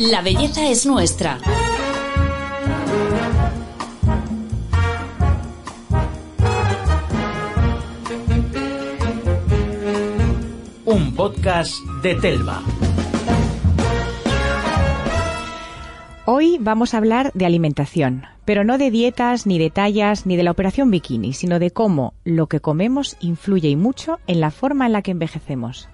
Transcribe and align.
La 0.00 0.22
belleza 0.22 0.66
es 0.66 0.86
nuestra. 0.86 1.38
Un 10.86 11.14
podcast 11.14 11.74
de 12.02 12.14
Telva. 12.14 12.62
Hoy 16.24 16.56
vamos 16.58 16.94
a 16.94 16.96
hablar 16.96 17.30
de 17.34 17.44
alimentación, 17.44 18.24
pero 18.46 18.64
no 18.64 18.78
de 18.78 18.90
dietas, 18.90 19.46
ni 19.46 19.58
de 19.58 19.68
tallas, 19.68 20.24
ni 20.24 20.38
de 20.38 20.44
la 20.44 20.52
operación 20.52 20.90
bikini, 20.90 21.34
sino 21.34 21.58
de 21.58 21.72
cómo 21.72 22.14
lo 22.24 22.46
que 22.46 22.60
comemos 22.60 23.18
influye 23.20 23.68
y 23.68 23.76
mucho 23.76 24.18
en 24.26 24.40
la 24.40 24.50
forma 24.50 24.86
en 24.86 24.92
la 24.92 25.02
que 25.02 25.10
envejecemos. 25.10 25.90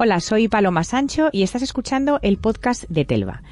Hola, 0.00 0.20
soy 0.20 0.46
Paloma 0.46 0.84
Sancho 0.84 1.28
y 1.32 1.42
estás 1.42 1.62
escuchando 1.62 2.20
el 2.22 2.38
podcast 2.38 2.84
de 2.88 3.04
Telva. 3.04 3.42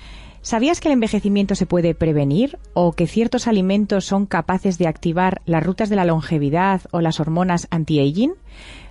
¿Sabías 0.42 0.80
que 0.80 0.86
el 0.86 0.92
envejecimiento 0.92 1.56
se 1.56 1.66
puede 1.66 1.92
prevenir 1.96 2.56
o 2.72 2.92
que 2.92 3.08
ciertos 3.08 3.48
alimentos 3.48 4.04
son 4.04 4.26
capaces 4.26 4.78
de 4.78 4.86
activar 4.86 5.42
las 5.44 5.66
rutas 5.66 5.88
de 5.88 5.96
la 5.96 6.04
longevidad 6.04 6.82
o 6.92 7.00
las 7.00 7.18
hormonas 7.18 7.66
anti-aging? 7.72 8.34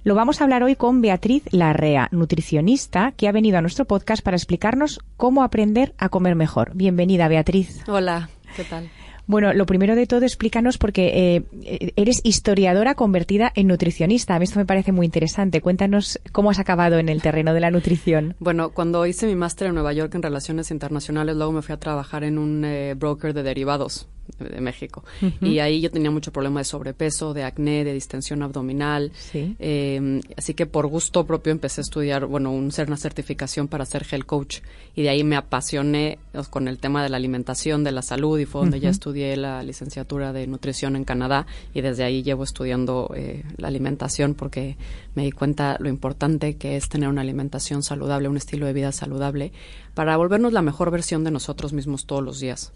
Lo 0.04 0.16
vamos 0.16 0.42
a 0.42 0.44
hablar 0.44 0.64
hoy 0.64 0.76
con 0.76 1.00
Beatriz 1.00 1.44
Larrea, 1.52 2.10
nutricionista, 2.12 3.14
que 3.14 3.30
ha 3.30 3.32
venido 3.32 3.58
a 3.58 3.62
nuestro 3.62 3.86
podcast 3.86 4.22
para 4.22 4.36
explicarnos 4.36 5.00
cómo 5.16 5.42
aprender 5.42 5.96
a 5.98 6.10
comer 6.10 6.36
mejor. 6.36 6.76
Bienvenida, 6.76 7.30
Beatriz. 7.30 7.84
Hola, 7.88 8.28
¿qué 8.58 8.66
tal? 8.66 8.90
Bueno, 9.28 9.54
lo 9.54 9.66
primero 9.66 9.96
de 9.96 10.06
todo, 10.06 10.22
explícanos 10.22 10.78
porque 10.78 11.36
eh, 11.36 11.92
eres 11.96 12.22
historiadora 12.24 12.96
convertida 12.96 13.52
en 13.56 13.68
nutricionista. 13.68 14.36
A 14.36 14.40
mí 14.40 14.44
esto 14.44 14.60
me 14.60 14.66
parece 14.66 14.92
muy 14.92 15.06
interesante. 15.06 15.62
Cuéntanos 15.62 16.20
cómo 16.32 16.52
has 16.52 16.60
acabado 16.60 17.00
en 17.00 17.10
el 17.10 17.22
terreno 17.22 17.54
de 17.54 17.60
la 17.60 17.72
nutrición. 17.72 18.36
Bueno, 18.40 18.70
cuando 18.70 19.06
hice 19.06 19.26
mi 19.26 19.36
máster 19.36 19.68
en 19.68 19.74
Nueva 19.74 19.94
York 19.94 20.14
en 20.16 20.22
Relaciones 20.22 20.72
Internacionales, 20.72 21.36
luego 21.36 21.52
me 21.52 21.62
fui 21.62 21.74
a 21.74 21.80
trabajar 21.80 22.24
en 22.24 22.38
un 22.38 22.64
eh, 22.66 22.94
broker 22.96 23.34
de 23.34 23.44
derivados 23.44 24.08
de 24.40 24.60
México. 24.60 25.04
Y 25.42 25.60
ahí 25.60 25.82
yo 25.82 25.92
tenía 25.92 26.12
mucho 26.12 26.32
problema 26.32 26.60
de 26.60 26.64
sobrepeso, 26.66 27.34
de 27.34 27.44
acné, 27.44 27.84
de 27.84 27.94
distensión 27.94 28.42
abdominal. 28.44 29.12
Eh, 29.34 30.22
así 30.36 30.54
que 30.54 30.66
por 30.66 30.88
gusto 30.88 31.26
propio 31.26 31.52
empecé 31.52 31.82
a 31.82 31.84
estudiar, 31.84 32.26
bueno, 32.26 32.52
un, 32.52 32.72
una 32.88 32.98
certificación 32.98 33.68
para 33.68 33.86
ser 33.86 34.06
health 34.10 34.26
coach. 34.26 34.58
Y 34.96 35.04
de 35.04 35.10
ahí 35.10 35.24
me 35.24 35.36
apasioné 35.36 36.18
con 36.50 36.68
el 36.68 36.80
tema 36.80 37.04
de 37.04 37.10
la 37.10 37.18
alimentación, 37.18 37.84
de 37.84 37.92
la 37.92 38.02
salud, 38.02 38.40
y 38.40 38.46
fue 38.46 38.62
donde 38.62 38.80
ya 38.80 38.90
estudié 38.90 39.15
la 39.36 39.64
licenciatura 39.64 40.34
de 40.34 40.48
nutrición 40.48 40.96
en 40.96 41.06
Canadá. 41.06 41.48
Y 41.74 41.82
desde 41.82 42.04
ahí 42.04 42.24
llevo 42.24 42.44
estudiando 42.44 43.12
eh, 43.16 43.44
la 43.58 43.68
alimentación 43.70 44.34
porque 44.34 44.78
me 45.16 45.24
di 45.24 45.32
cuenta 45.32 45.78
lo 45.80 45.90
importante 45.90 46.58
que 46.58 46.76
es 46.76 46.90
tener 46.90 47.10
una 47.10 47.22
alimentación 47.22 47.84
saludable, 47.84 48.30
un 48.30 48.38
estilo 48.38 48.66
de 48.66 48.74
vida 48.74 48.92
saludable, 48.92 49.52
para 49.94 50.18
volvernos 50.18 50.54
la 50.54 50.62
mejor 50.62 50.92
versión 50.92 51.24
de 51.24 51.32
nosotros 51.32 51.74
mismos 51.74 52.06
todos 52.06 52.24
los 52.24 52.40
días. 52.40 52.74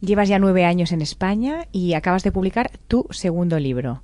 Llevas 0.00 0.28
ya 0.28 0.38
nueve 0.38 0.64
años 0.64 0.92
en 0.92 1.02
España 1.02 1.66
y 1.72 1.94
acabas 1.94 2.22
de 2.22 2.32
publicar 2.32 2.70
tu 2.88 3.06
segundo 3.10 3.58
libro 3.58 4.02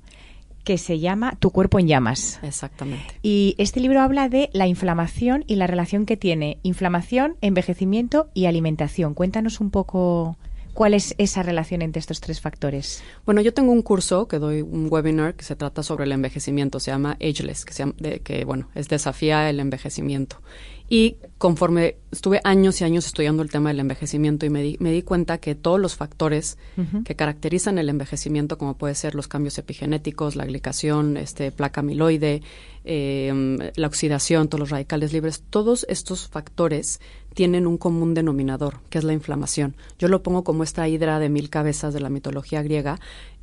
que 0.67 0.77
se 0.77 0.99
llama 0.99 1.37
Tu 1.39 1.51
cuerpo 1.51 1.79
en 1.79 1.87
llamas. 1.87 2.41
Exactamente. 2.43 3.15
Y 3.23 3.55
este 3.57 3.79
libro 3.79 4.01
habla 4.01 4.27
de 4.27 4.49
la 4.51 4.67
inflamación 4.67 5.45
y 5.47 5.55
la 5.55 5.65
relación 5.65 6.05
que 6.05 6.17
tiene 6.17 6.57
inflamación, 6.61 7.37
envejecimiento 7.39 8.27
y 8.33 8.47
alimentación. 8.47 9.13
Cuéntanos 9.13 9.61
un 9.61 9.71
poco 9.71 10.37
¿Cuál 10.77 10.93
es 10.93 11.15
esa 11.17 11.41
relación 11.41 11.81
entre 11.81 11.99
estos 11.99 12.21
tres 12.21 12.39
factores? 12.39 13.01
Bueno, 13.25 13.41
yo 13.41 13.51
tengo 13.51 13.71
un 13.71 13.81
curso 13.81 14.27
que 14.27 14.37
doy 14.37 14.61
un 14.61 14.89
webinar 14.91 15.33
que 15.33 15.43
se 15.43 15.55
trata 15.55 15.81
sobre 15.81 16.05
el 16.05 16.11
envejecimiento, 16.11 16.79
se 16.79 16.91
llama 16.91 17.17
Ageless, 17.19 17.65
que, 17.65 17.73
se 17.73 17.79
llama, 17.79 17.95
que 18.23 18.45
bueno, 18.45 18.69
es 18.75 18.87
desafía 18.87 19.49
el 19.49 19.59
envejecimiento. 19.59 20.39
Y 20.87 21.17
conforme 21.39 21.97
estuve 22.11 22.41
años 22.43 22.79
y 22.79 22.83
años 22.83 23.07
estudiando 23.07 23.41
el 23.41 23.49
tema 23.49 23.69
del 23.69 23.79
envejecimiento 23.79 24.45
y 24.45 24.51
me 24.51 24.61
di, 24.61 24.77
me 24.79 24.91
di 24.91 25.01
cuenta 25.01 25.39
que 25.39 25.55
todos 25.55 25.79
los 25.79 25.95
factores 25.95 26.59
que 27.03 27.15
caracterizan 27.15 27.79
el 27.79 27.89
envejecimiento, 27.89 28.59
como 28.59 28.77
puede 28.77 28.93
ser 28.93 29.15
los 29.15 29.27
cambios 29.27 29.57
epigenéticos, 29.57 30.35
la 30.35 30.45
glicación, 30.45 31.17
este, 31.17 31.51
placa 31.51 31.81
amiloide, 31.81 32.43
em, 32.87 33.57
la 33.75 33.87
oxidación, 33.87 34.47
todos 34.47 34.61
los 34.61 34.69
radicales 34.69 35.11
libres, 35.11 35.43
todos 35.49 35.85
estos 35.89 36.27
factores 36.27 36.99
tienen 37.33 37.67
un 37.67 37.77
común 37.77 38.13
denominador, 38.13 38.79
que 38.89 38.97
es 38.97 39.03
la 39.03 39.13
inflamación. 39.13 39.75
Yo 39.99 40.07
lo 40.07 40.23
pongo 40.23 40.43
como 40.43 40.63
esta 40.63 40.87
hidra 40.87 41.19
de 41.19 41.29
mil 41.29 41.51
cabezas 41.51 41.93
de 41.93 41.99
la 41.99 42.09
mitología 42.09 42.63
griega, 42.63 42.99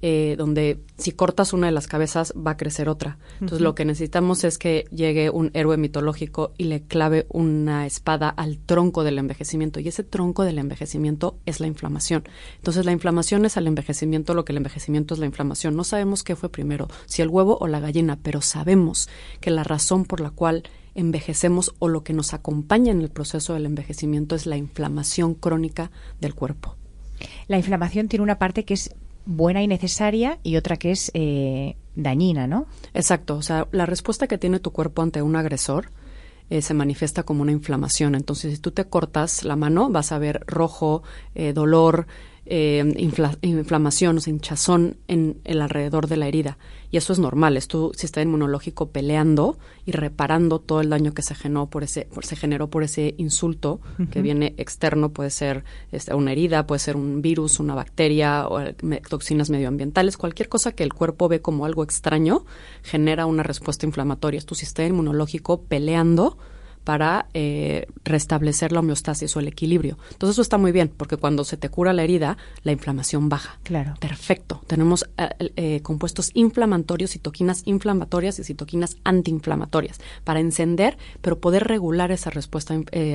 eh, 0.07 0.35
donde 0.37 0.81
si 0.99 1.13
cortas 1.13 1.55
una 1.55 1.69
de 1.69 1.73
las 1.73 1.87
cabezas 1.87 2.35
va 2.37 2.51
a 2.51 2.57
crecer 2.59 2.91
otra. 2.91 3.17
Entonces 3.41 3.63
lo 3.63 3.75
que 3.75 3.87
necesitamos 3.87 4.45
es 4.45 4.59
que 4.59 4.85
llegue 4.91 5.31
un 5.31 5.51
héroe 5.55 5.79
mitológico 5.79 6.53
y 6.59 6.65
le 6.65 6.83
clave 6.83 7.25
una 7.31 7.87
espada 7.87 8.29
al 8.29 8.59
tronco 8.59 9.03
del 9.03 9.19
envejecimiento. 9.19 9.81
Y 9.81 9.89
ese 9.89 10.05
tronco 10.05 10.45
del 10.45 10.59
envejecimiento 10.59 11.39
es 11.47 11.59
la 11.59 11.69
inflamación. 11.69 12.25
Entonces 12.57 12.85
la 12.85 12.93
inflamación 12.93 13.47
es 13.47 13.57
al 13.57 13.67
envejecimiento 13.67 14.35
lo 14.35 14.45
que 14.45 14.53
el 14.53 14.59
envejecimiento 14.59 15.15
es 15.15 15.21
la 15.21 15.25
inflamación. 15.25 15.75
No 15.75 15.85
sabemos 15.85 16.23
qué 16.23 16.37
fue 16.37 16.51
primero, 16.51 16.87
si 17.07 17.23
el 17.23 17.31
huevo 17.31 17.57
o 17.59 17.67
la 17.67 17.81
gallina, 17.81 18.19
pero 18.23 18.43
sabemos 18.43 19.09
que 19.41 19.51
la 19.51 19.65
razón 19.65 20.05
por 20.05 20.21
la 20.21 20.29
cual 20.29 20.65
envejecemos 20.95 21.75
o 21.79 21.89
lo 21.89 22.05
que 22.05 22.13
nos 22.13 22.35
acompaña 22.35 22.93
en 22.93 23.01
el 23.01 23.09
proceso 23.09 23.55
del 23.55 23.65
envejecimiento 23.65 24.35
es 24.35 24.45
la 24.45 24.59
inflamación 24.59 25.33
crónica 25.33 25.91
del 26.21 26.35
cuerpo. 26.35 26.77
La 27.49 27.57
inflamación 27.57 28.09
tiene 28.09 28.23
una 28.23 28.39
parte 28.39 28.67
que 28.67 28.75
es 28.75 28.95
buena 29.27 29.62
y 29.62 29.67
necesaria 29.67 30.39
y 30.43 30.57
otra 30.57 30.77
que 30.77 30.91
es 30.91 31.11
eh, 31.15 31.77
dañina, 31.95 32.47
¿no? 32.47 32.67
Exacto. 32.93 33.37
O 33.37 33.43
sea, 33.43 33.69
la 33.73 33.87
respuesta 33.87 34.27
que 34.27 34.39
tiene 34.39 34.61
tu 34.61 34.73
cuerpo 34.73 35.03
ante 35.03 35.23
un 35.23 35.37
agresor 35.37 35.91
eh, 36.51 36.61
se 36.61 36.75
manifiesta 36.75 37.23
como 37.23 37.43
una 37.43 37.53
inflamación. 37.53 38.15
Entonces, 38.15 38.55
si 38.55 38.61
tú 38.61 38.71
te 38.71 38.85
cortas 38.85 39.45
la 39.45 39.57
mano, 39.57 39.89
vas 39.91 40.12
a 40.12 40.19
ver 40.19 40.45
rojo, 40.47 41.03
eh, 41.35 41.53
dolor, 41.53 42.07
eh, 42.47 42.84
inflamación, 43.43 44.19
o 44.19 44.21
sea, 44.21 44.32
hinchazón 44.32 44.97
en 45.09 45.38
el 45.44 45.62
alrededor 45.62 46.09
de 46.09 46.16
la 46.16 46.28
herida. 46.28 46.59
Y 46.91 46.97
eso 46.97 47.12
es 47.12 47.19
normal, 47.19 47.56
es 47.56 47.66
tu 47.66 47.93
sistema 47.97 48.22
inmunológico 48.22 48.91
peleando 48.91 49.59
y 49.84 49.93
reparando 49.93 50.60
todo 50.60 50.81
el 50.81 50.91
daño 50.91 51.12
que 51.12 51.22
se 51.22 51.34
generó 51.34 51.66
por 51.66 51.82
ese, 51.82 52.06
se 52.22 52.37
generó 52.37 52.71
por 52.71 52.84
ese 52.84 53.15
insulto 53.19 53.81
que 54.12 54.22
viene 54.22 54.55
externo, 54.59 55.09
puede 55.09 55.31
ser 55.31 55.65
este, 55.91 56.15
una 56.15 56.31
herida, 56.31 56.69
puede 56.69 56.78
ser 56.78 56.97
un 56.97 57.21
virus, 57.21 57.59
una 57.59 57.75
bacteria, 57.75 58.47
o 58.47 58.61
toxinas 59.09 59.50
medioambientales, 59.50 60.16
cualquier 60.16 60.49
cosa 60.49 60.72
que 60.72 60.84
el 60.84 60.94
cuerpo 60.94 61.28
ve 61.28 61.41
como 61.41 61.65
algo 61.65 61.82
extraño 61.82 62.44
genera 62.82 63.26
una 63.26 63.43
respuesta 63.43 63.87
inflamatoria. 63.87 64.38
Es 64.38 64.47
tu 64.47 64.55
sistema 64.55 64.88
inmunológico 64.91 65.62
peleando 65.62 66.38
para 66.84 67.27
eh, 67.34 67.87
restablecer 68.05 68.72
la 68.72 68.81
homeostasis 68.81 69.34
o 69.37 69.41
el 69.41 69.49
equilibrio. 69.49 69.99
Entonces 70.12 70.34
eso 70.34 70.43
está 70.43 70.59
muy 70.59 70.71
bien, 70.71 70.93
porque 70.95 71.17
cuando 71.17 71.45
se 71.45 71.56
te 71.56 71.71
cura 71.71 71.93
la 71.93 72.05
herida, 72.05 72.37
la 72.62 72.72
inflamación 72.72 73.28
baja. 73.28 73.59
Claro. 73.62 73.95
Perfecto. 73.99 74.62
Tenemos 74.67 75.09
eh, 75.17 75.53
eh, 75.56 75.81
compuestos 75.83 76.31
inflamatorios, 76.34 77.11
citoquinas 77.11 77.62
inflamatorias 77.65 78.39
y 78.39 78.44
citoquinas 78.44 78.97
antiinflamatorias 79.05 80.00
para 80.25 80.41
encender, 80.41 80.99
pero 81.21 81.41
poder 81.41 81.65
regular 81.65 82.12
esa 82.12 82.31
respuesta 82.31 82.75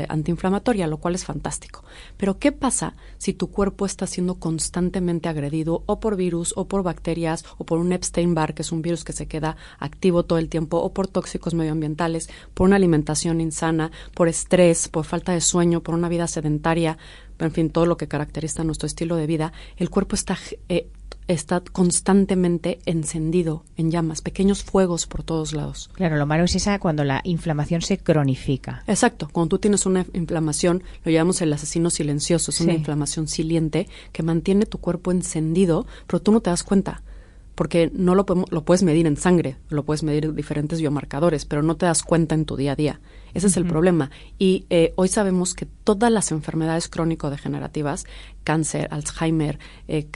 antiinflamatoria, 0.10 0.88
lo 0.88 0.98
cual 0.98 1.16
es 1.16 1.26
fantástico. 1.26 1.84
Pero 2.18 2.40
¿qué 2.40 2.52
pasa 2.52 2.96
si 3.18 3.34
tu 3.34 3.52
cuerpo 3.52 3.86
está 3.86 4.08
siendo 4.08 4.36
constantemente 4.36 5.30
agredido 5.30 5.84
o 5.86 6.00
por 6.00 6.16
virus 6.16 6.54
o 6.56 6.68
por 6.68 6.84
bacterias 6.84 7.46
o 7.58 7.66
por 7.66 7.80
un 7.80 7.94
Epstein-Barr, 7.94 8.54
que 8.54 8.64
es 8.64 8.72
un 8.72 8.82
virus 8.82 9.04
que 9.04 9.14
se 9.14 9.28
queda 9.28 9.58
activo 9.80 10.24
todo 10.24 10.40
el 10.40 10.50
tiempo, 10.50 10.78
o 10.78 10.94
por 10.94 11.08
tóxicos 11.08 11.54
medioambientales, 11.54 12.30
por 12.54 12.68
una 12.68 12.76
alimentación 12.78 13.42
sana, 13.60 13.92
por 14.14 14.28
estrés, 14.28 14.88
por 14.88 15.06
falta 15.06 15.34
de 15.34 15.42
sueño, 15.42 15.82
por 15.82 15.96
una 15.96 16.10
vida 16.10 16.28
sedentaria, 16.28 16.98
en 17.40 17.52
fin, 17.52 17.70
todo 17.70 17.86
lo 17.86 17.98
que 17.98 18.08
caracteriza 18.08 18.64
nuestro 18.64 18.88
estilo 18.88 19.16
de 19.16 19.28
vida, 19.28 19.54
el 19.78 19.90
cuerpo 19.90 20.16
está, 20.16 20.38
eh, 20.68 20.90
está 21.28 21.62
constantemente 21.62 22.80
encendido 22.86 23.64
en 23.78 23.92
llamas, 23.92 24.22
pequeños 24.22 24.64
fuegos 24.64 25.08
por 25.08 25.24
todos 25.24 25.54
lados. 25.54 25.90
Claro, 25.94 26.18
lo 26.18 26.26
malo 26.26 26.44
es 26.44 26.56
esa 26.56 26.80
cuando 26.80 27.04
la 27.04 27.22
inflamación 27.24 27.82
se 27.82 27.98
cronifica. 27.98 28.84
Exacto, 28.88 29.30
cuando 29.32 29.50
tú 29.50 29.60
tienes 29.60 29.86
una 29.86 30.06
inflamación, 30.14 30.84
lo 31.06 31.12
llamamos 31.12 31.42
el 31.42 31.54
asesino 31.54 31.90
silencioso, 31.90 32.52
es 32.52 32.62
una 32.62 32.74
inflamación 32.74 33.28
siliente 33.28 33.88
que 34.12 34.24
mantiene 34.24 34.66
tu 34.66 34.80
cuerpo 34.80 35.12
encendido, 35.12 35.86
pero 36.08 36.22
tú 36.22 36.32
no 36.32 36.42
te 36.42 36.50
das 36.50 36.64
cuenta 36.64 37.04
porque 37.60 37.92
no 37.94 38.16
lo, 38.16 38.26
lo 38.52 38.64
puedes 38.64 38.84
medir 38.84 39.06
en 39.06 39.18
sangre, 39.18 39.58
lo 39.68 39.84
puedes 39.84 40.02
medir 40.02 40.24
en 40.24 40.34
diferentes 40.34 40.80
biomarcadores, 40.80 41.44
pero 41.44 41.62
no 41.62 41.76
te 41.76 41.88
das 41.88 42.04
cuenta 42.04 42.34
en 42.34 42.46
tu 42.46 42.56
día 42.56 42.72
a 42.72 42.76
día. 42.78 43.02
Ese 43.34 43.48
es 43.48 43.58
el 43.58 43.66
problema. 43.66 44.12
Y 44.38 44.66
eh, 44.70 44.94
hoy 44.96 45.10
sabemos 45.10 45.56
que 45.56 45.66
todas 45.66 46.10
las 46.10 46.32
enfermedades 46.32 46.88
crónico-degenerativas, 46.88 48.06
cáncer, 48.46 48.88
Alzheimer, 48.92 49.60
eh, 49.90 50.08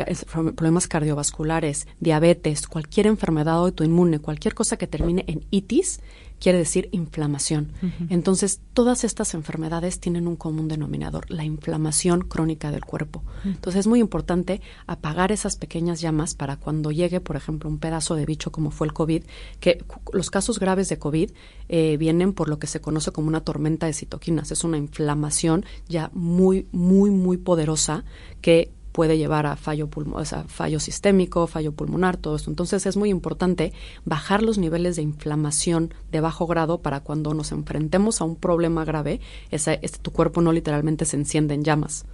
problemas 0.56 0.88
cardiovasculares, 0.88 1.86
diabetes, 2.00 2.66
cualquier 2.66 3.08
enfermedad 3.08 3.56
autoinmune, 3.56 4.20
cualquier 4.20 4.54
cosa 4.54 4.78
que 4.78 4.88
termine 4.88 5.26
en 5.28 5.44
itis, 5.52 6.00
quiere 6.44 6.58
decir 6.58 6.90
inflamación. 6.92 7.72
Entonces, 8.10 8.60
todas 8.74 9.06
estas 9.06 9.34
enfermedades 9.34 10.02
tienen 10.02 10.28
un 10.28 10.36
común 10.36 10.68
denominador, 10.68 11.32
la 11.32 11.46
inflamación 11.46 12.20
crónica 12.20 12.70
del 12.70 12.84
cuerpo. 12.84 13.24
Entonces, 13.46 13.80
es 13.80 13.88
muy 13.88 14.02
importante 14.02 14.60
apagar 14.86 15.32
esas 15.32 15.56
pequeñas 15.56 16.02
llamas 16.02 16.36
para 16.36 16.58
cuando 16.58 16.92
llegue, 16.92 17.22
por 17.22 17.38
ejemplo, 17.38 17.70
un 17.70 17.80
pedazo 17.80 18.16
de 18.16 18.26
bicho 18.26 18.52
como 18.52 18.72
fue 18.72 18.88
el 18.88 18.94
COVID, 18.94 19.24
que 19.62 19.86
los 20.12 20.30
casos 20.30 20.60
graves 20.60 20.90
de 20.90 21.00
COVID 21.00 21.32
eh, 21.70 21.96
vienen 21.96 22.34
por 22.34 22.50
lo 22.50 22.60
que 22.60 22.68
se 22.68 22.82
conoce 22.82 23.12
como 23.12 23.30
una 23.30 23.46
tormenta 23.46 23.86
de 23.86 23.94
citoquinas. 23.94 24.52
Es 24.52 24.66
una 24.66 24.78
inflamación 24.78 25.66
ya 25.88 26.12
muy, 26.14 26.68
muy, 26.74 27.10
muy 27.10 27.38
poderosa 27.38 28.04
que 28.42 28.74
puede 28.94 29.18
llevar 29.18 29.46
a 29.48 29.58
fallo, 29.58 29.90
o 30.14 30.26
sea, 30.26 30.46
fallo 30.46 30.80
sistémico, 30.80 31.48
fallo 31.48 31.74
pulmonar, 31.74 32.16
todo 32.16 32.38
esto. 32.38 32.50
Entonces 32.50 32.86
es 32.86 32.96
muy 32.96 33.10
importante 33.10 33.74
bajar 34.06 34.42
los 34.42 34.58
niveles 34.58 34.96
de 34.96 35.02
inflamación 35.02 35.94
de 36.12 36.22
bajo 36.22 36.48
grado 36.48 36.82
para 36.82 37.02
cuando 37.02 37.34
nos 37.34 37.52
enfrentemos 37.52 38.22
a 38.22 38.24
un 38.24 38.38
problema 38.38 38.86
grave, 38.86 39.20
ese, 39.52 39.80
este, 39.82 39.98
tu 39.98 40.12
cuerpo 40.12 40.42
no 40.42 40.54
literalmente 40.54 41.06
se 41.06 41.18
enciende 41.18 41.56
en 41.56 41.64
llamas. 41.64 42.06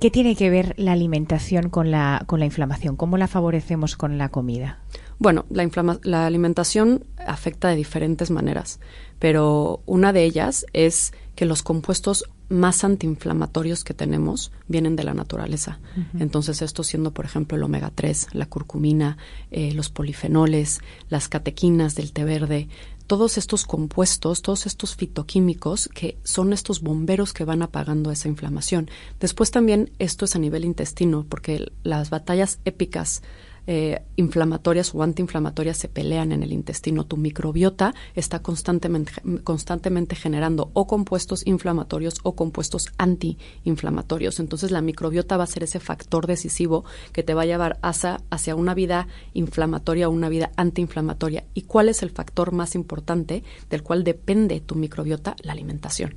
¿Qué 0.00 0.10
tiene 0.10 0.34
que 0.34 0.50
ver 0.50 0.74
la 0.78 0.92
alimentación 0.92 1.70
con 1.70 1.92
la, 1.92 2.24
con 2.26 2.40
la 2.40 2.46
inflamación? 2.46 2.96
¿Cómo 2.96 3.18
la 3.18 3.28
favorecemos 3.28 3.96
con 3.96 4.18
la 4.18 4.30
comida? 4.30 4.80
Bueno, 5.18 5.44
la, 5.50 5.98
la 6.02 6.26
alimentación 6.26 7.04
afecta 7.24 7.68
de 7.68 7.76
diferentes 7.76 8.30
maneras, 8.30 8.80
pero 9.18 9.80
una 9.86 10.12
de 10.12 10.24
ellas 10.24 10.66
es 10.72 11.12
que 11.36 11.46
los 11.46 11.62
compuestos 11.62 12.24
más 12.48 12.84
antiinflamatorios 12.84 13.84
que 13.84 13.94
tenemos 13.94 14.52
vienen 14.68 14.96
de 14.96 15.04
la 15.04 15.14
naturaleza. 15.14 15.80
Entonces, 16.18 16.62
esto 16.62 16.84
siendo, 16.84 17.12
por 17.12 17.24
ejemplo, 17.24 17.56
el 17.56 17.62
omega 17.62 17.90
3, 17.94 18.28
la 18.32 18.46
curcumina, 18.46 19.16
eh, 19.50 19.72
los 19.72 19.90
polifenoles, 19.90 20.80
las 21.08 21.28
catequinas 21.28 21.94
del 21.94 22.12
té 22.12 22.24
verde, 22.24 22.68
todos 23.06 23.38
estos 23.38 23.64
compuestos, 23.64 24.42
todos 24.42 24.66
estos 24.66 24.96
fitoquímicos 24.96 25.88
que 25.94 26.18
son 26.24 26.52
estos 26.52 26.80
bomberos 26.80 27.32
que 27.32 27.44
van 27.44 27.62
apagando 27.62 28.10
esa 28.10 28.28
inflamación. 28.28 28.90
Después 29.20 29.50
también 29.50 29.90
esto 29.98 30.24
es 30.24 30.34
a 30.34 30.40
nivel 30.40 30.64
intestino, 30.64 31.24
porque 31.28 31.70
las 31.82 32.10
batallas 32.10 32.58
épicas 32.64 33.22
eh, 33.66 34.02
inflamatorias 34.16 34.94
o 34.94 35.02
antiinflamatorias 35.02 35.76
se 35.76 35.88
pelean 35.88 36.32
en 36.32 36.42
el 36.42 36.52
intestino. 36.52 37.04
Tu 37.04 37.16
microbiota 37.16 37.94
está 38.14 38.40
constantemente, 38.40 39.12
constantemente 39.44 40.16
generando 40.16 40.70
o 40.72 40.86
compuestos 40.86 41.46
inflamatorios 41.46 42.14
o 42.22 42.36
compuestos 42.36 42.92
antiinflamatorios. 42.98 44.40
Entonces 44.40 44.70
la 44.70 44.82
microbiota 44.82 45.36
va 45.36 45.44
a 45.44 45.48
ser 45.48 45.64
ese 45.64 45.80
factor 45.80 46.26
decisivo 46.26 46.84
que 47.12 47.22
te 47.22 47.34
va 47.34 47.42
a 47.42 47.46
llevar 47.46 47.78
hacia, 47.82 48.20
hacia 48.30 48.54
una 48.54 48.74
vida 48.74 49.08
inflamatoria 49.34 50.08
o 50.08 50.12
una 50.12 50.28
vida 50.28 50.50
antiinflamatoria. 50.56 51.44
¿Y 51.54 51.62
cuál 51.62 51.88
es 51.88 52.02
el 52.02 52.10
factor 52.10 52.52
más 52.52 52.74
importante 52.74 53.42
del 53.70 53.82
cual 53.82 54.04
depende 54.04 54.60
tu 54.60 54.74
microbiota? 54.74 55.36
La 55.42 55.52
alimentación. 55.52 56.14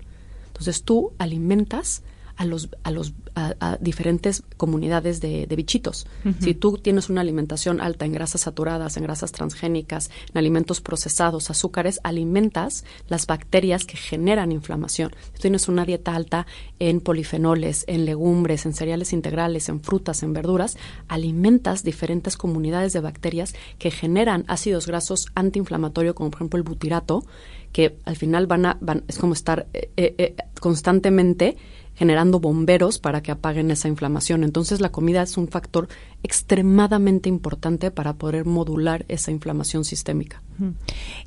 Entonces 0.47 0.83
tú 0.83 1.13
alimentas 1.17 2.03
a 2.39 2.45
los, 2.45 2.69
a 2.83 2.91
los 2.91 3.13
a, 3.35 3.77
diferentes 3.81 4.43
comunidades 4.55 5.19
de, 5.19 5.45
bichitos. 5.57 6.07
Si 6.39 6.53
tú 6.53 6.77
tienes 6.77 7.09
una 7.09 7.19
alimentación 7.19 7.81
alta 7.81 8.05
en 8.05 8.13
grasas 8.13 8.41
saturadas, 8.41 8.95
en 8.95 9.03
grasas 9.03 9.33
transgénicas, 9.33 10.09
en 10.31 10.37
alimentos 10.37 10.79
procesados, 10.79 11.49
azúcares, 11.49 11.99
alimentas 12.01 12.85
las 13.09 13.27
bacterias 13.27 13.83
que 13.83 13.97
generan 13.97 14.53
inflamación. 14.53 15.11
Si 15.33 15.41
tienes 15.41 15.67
una 15.67 15.83
dieta 15.83 16.15
alta 16.15 16.47
en 16.79 17.01
polifenoles, 17.01 17.83
en 17.87 18.05
legumbres, 18.05 18.65
en 18.65 18.73
cereales 18.73 19.11
integrales, 19.11 19.67
en 19.67 19.81
frutas, 19.81 20.23
en 20.23 20.31
verduras, 20.31 20.77
alimentas 21.09 21.83
diferentes 21.83 22.37
comunidades 22.37 22.93
de 22.93 23.01
bacterias 23.01 23.53
que 23.79 23.91
generan 23.91 24.45
ácidos 24.47 24.87
grasos 24.87 25.27
antiinflamatorios, 25.35 26.15
como 26.15 26.31
por 26.31 26.37
ejemplo 26.37 26.57
el 26.57 26.63
butirato, 26.63 27.25
que 27.71 27.97
al 28.05 28.15
final 28.15 28.47
van 28.47 28.65
a, 28.65 28.77
van, 28.81 29.03
es 29.07 29.17
como 29.17 29.33
estar 29.33 29.67
eh, 29.73 29.91
eh, 29.95 30.15
eh, 30.17 30.35
constantemente 30.59 31.57
generando 31.99 32.39
bomberos 32.39 32.97
para 32.97 33.21
que 33.21 33.29
apaguen 33.29 33.71
esa 33.71 33.89
inflamación. 33.89 34.45
Entonces 34.45 34.79
la 34.79 34.89
comida 34.89 35.21
es 35.21 35.35
un 35.35 35.49
factor 35.49 35.89
extremadamente 36.23 37.27
importante 37.27 37.91
para 37.91 38.13
poder 38.13 38.45
modular 38.45 39.03
esa 39.09 39.31
inflamación 39.31 39.83
sistémica. 39.83 40.41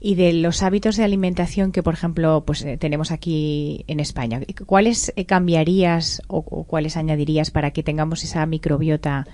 Y 0.00 0.14
de 0.14 0.32
los 0.32 0.62
hábitos 0.62 0.96
de 0.96 1.04
alimentación 1.04 1.72
que, 1.72 1.82
por 1.82 1.92
ejemplo, 1.92 2.44
pues 2.46 2.62
eh, 2.62 2.78
tenemos 2.78 3.10
aquí 3.10 3.84
en 3.86 4.00
España, 4.00 4.40
¿cuáles 4.64 5.12
eh, 5.14 5.26
cambiarías 5.26 6.22
o, 6.26 6.38
o 6.38 6.64
cuáles 6.64 6.96
añadirías 6.96 7.50
para 7.50 7.72
que 7.72 7.82
tengamos 7.82 8.24
esa 8.24 8.46
microbiota 8.46 9.26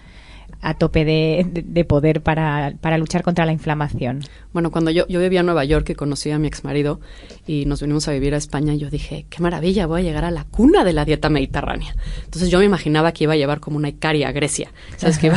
a 0.61 0.75
tope 0.75 1.05
de, 1.05 1.85
poder 1.85 2.23
para, 2.23 2.75
para, 2.81 2.99
luchar 2.99 3.23
contra 3.23 3.47
la 3.47 3.53
inflamación? 3.53 4.21
Bueno, 4.53 4.71
cuando 4.71 4.91
yo, 4.91 5.06
yo 5.09 5.21
vivía 5.21 5.41
en 5.41 5.47
Nueva 5.47 5.65
York 5.65 5.91
y 5.91 5.95
conocí 5.95 6.31
a 6.31 6.39
mi 6.39 6.49
ex 6.49 6.65
marido 6.65 7.00
y 7.47 7.65
nos 7.67 7.81
vinimos 7.81 8.09
a 8.09 8.12
vivir 8.12 8.35
a 8.35 8.37
España, 8.39 8.75
yo 8.75 8.91
dije, 8.91 9.27
qué 9.31 9.43
maravilla, 9.43 9.87
voy 9.87 10.00
a 10.00 10.05
llegar 10.05 10.25
a 10.25 10.31
la 10.31 10.45
cuna 10.45 10.85
de 10.85 10.93
la 10.93 11.05
dieta 11.05 11.29
mediterránea. 11.29 11.95
Entonces 12.25 12.50
yo 12.50 12.59
me 12.59 12.65
imaginaba 12.65 13.12
que 13.12 13.25
iba 13.25 13.35
a 13.35 13.37
llevar 13.37 13.61
como 13.61 13.77
una 13.77 13.89
Icaria 13.89 14.29
a 14.29 14.33
Grecia. 14.33 14.71
¿Sabes? 14.97 15.19
Que 15.19 15.33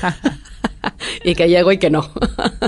y 1.24 1.34
que 1.34 1.48
llego 1.48 1.72
y 1.72 1.78
que 1.78 1.90
no. 1.90 2.10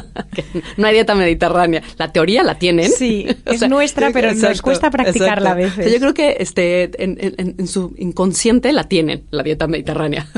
no 0.76 0.86
hay 0.86 0.94
dieta 0.94 1.14
mediterránea. 1.14 1.82
La 1.96 2.12
teoría 2.12 2.42
la 2.42 2.58
tienen. 2.58 2.90
Sí, 2.90 3.26
es 3.44 3.68
nuestra, 3.68 4.10
pero 4.12 4.32
nos 4.34 4.62
cuesta 4.62 4.90
practicarla 4.90 5.52
a 5.52 5.54
veces. 5.54 5.92
yo 5.92 5.98
creo 5.98 6.14
que 6.14 6.36
este, 6.40 6.90
en, 7.02 7.66
su 7.66 7.94
inconsciente 7.98 8.72
la 8.72 8.84
tienen, 8.84 9.24
la 9.30 9.42
dieta 9.42 9.66
mediterránea. 9.66 10.28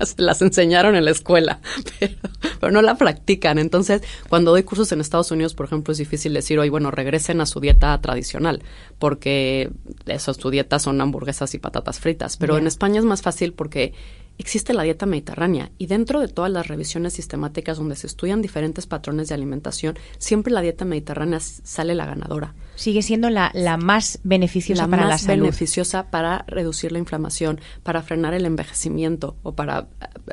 Se 0.00 0.22
las 0.22 0.42
enseñaron 0.42 0.96
en 0.96 1.04
la 1.04 1.10
escuela, 1.10 1.60
pero, 1.98 2.14
pero, 2.60 2.72
no 2.72 2.82
la 2.82 2.96
practican. 2.96 3.58
Entonces, 3.58 4.02
cuando 4.28 4.50
doy 4.50 4.62
cursos 4.62 4.92
en 4.92 5.00
Estados 5.00 5.30
Unidos, 5.30 5.54
por 5.54 5.66
ejemplo, 5.66 5.92
es 5.92 5.98
difícil 5.98 6.34
decir, 6.34 6.58
hoy, 6.58 6.68
bueno, 6.68 6.90
regresen 6.90 7.40
a 7.40 7.46
su 7.46 7.60
dieta 7.60 7.98
tradicional, 8.00 8.62
porque 8.98 9.70
eso, 10.06 10.34
su 10.34 10.50
dieta 10.50 10.78
son 10.78 11.00
hamburguesas 11.00 11.54
y 11.54 11.58
patatas 11.58 11.98
fritas. 11.98 12.36
Pero 12.36 12.58
en 12.58 12.66
España 12.66 12.98
es 12.98 13.04
más 13.04 13.22
fácil 13.22 13.52
porque 13.52 13.92
existe 14.38 14.72
la 14.72 14.84
dieta 14.84 15.06
mediterránea 15.06 15.70
y 15.78 15.86
dentro 15.86 16.20
de 16.20 16.28
todas 16.28 16.50
las 16.50 16.68
revisiones 16.68 17.12
sistemáticas 17.12 17.78
donde 17.78 17.96
se 17.96 18.06
estudian 18.06 18.40
diferentes 18.40 18.86
patrones 18.86 19.28
de 19.28 19.34
alimentación, 19.34 19.98
siempre 20.18 20.52
la 20.52 20.60
dieta 20.60 20.84
mediterránea 20.84 21.40
sale 21.40 21.94
la 21.94 22.06
ganadora. 22.06 22.54
Sigue 22.76 23.02
siendo 23.02 23.28
la, 23.30 23.52
más 23.78 24.20
beneficiosa 24.22 24.88
para 24.88 25.06
la 25.06 25.18
salud. 25.18 25.42
beneficiosa 25.42 26.10
para 26.10 26.44
reducir 26.46 26.92
la 26.92 26.98
inflamación, 26.98 27.60
para 27.82 28.02
frenar 28.02 28.34
el 28.34 28.46
envejecimiento 28.46 29.36
o 29.42 29.54
para 29.54 29.88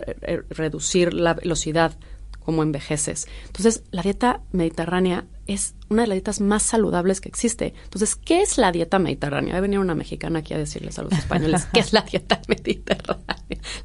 eh, 0.08 0.16
eh, 0.22 0.42
reducir 0.50 1.14
la 1.14 1.34
velocidad 1.34 1.98
como 2.40 2.62
envejeces. 2.62 3.28
Entonces, 3.48 3.84
la 3.92 4.04
dieta 4.04 4.42
mediterránea 4.52 5.26
es 5.48 5.76
una 5.90 6.04
de 6.04 6.08
las 6.08 6.16
dietas 6.16 6.42
más 6.42 6.64
saludables 6.64 7.22
que 7.22 7.30
existe. 7.30 7.74
Entonces, 7.84 8.16
¿qué 8.16 8.42
es 8.42 8.58
la 8.58 8.72
dieta 8.72 8.98
mediterránea? 8.98 9.54
Va 9.54 9.60
a 9.60 9.62
venir 9.62 9.80
una 9.80 9.94
mexicana 9.94 10.40
aquí 10.40 10.54
a 10.54 10.58
decirles 10.58 10.98
a 10.98 11.04
los 11.04 11.14
españoles 11.14 11.68
qué 11.74 11.80
es 11.80 11.94
la 11.94 12.02
dieta 12.02 12.42
mediterránea. 12.48 13.36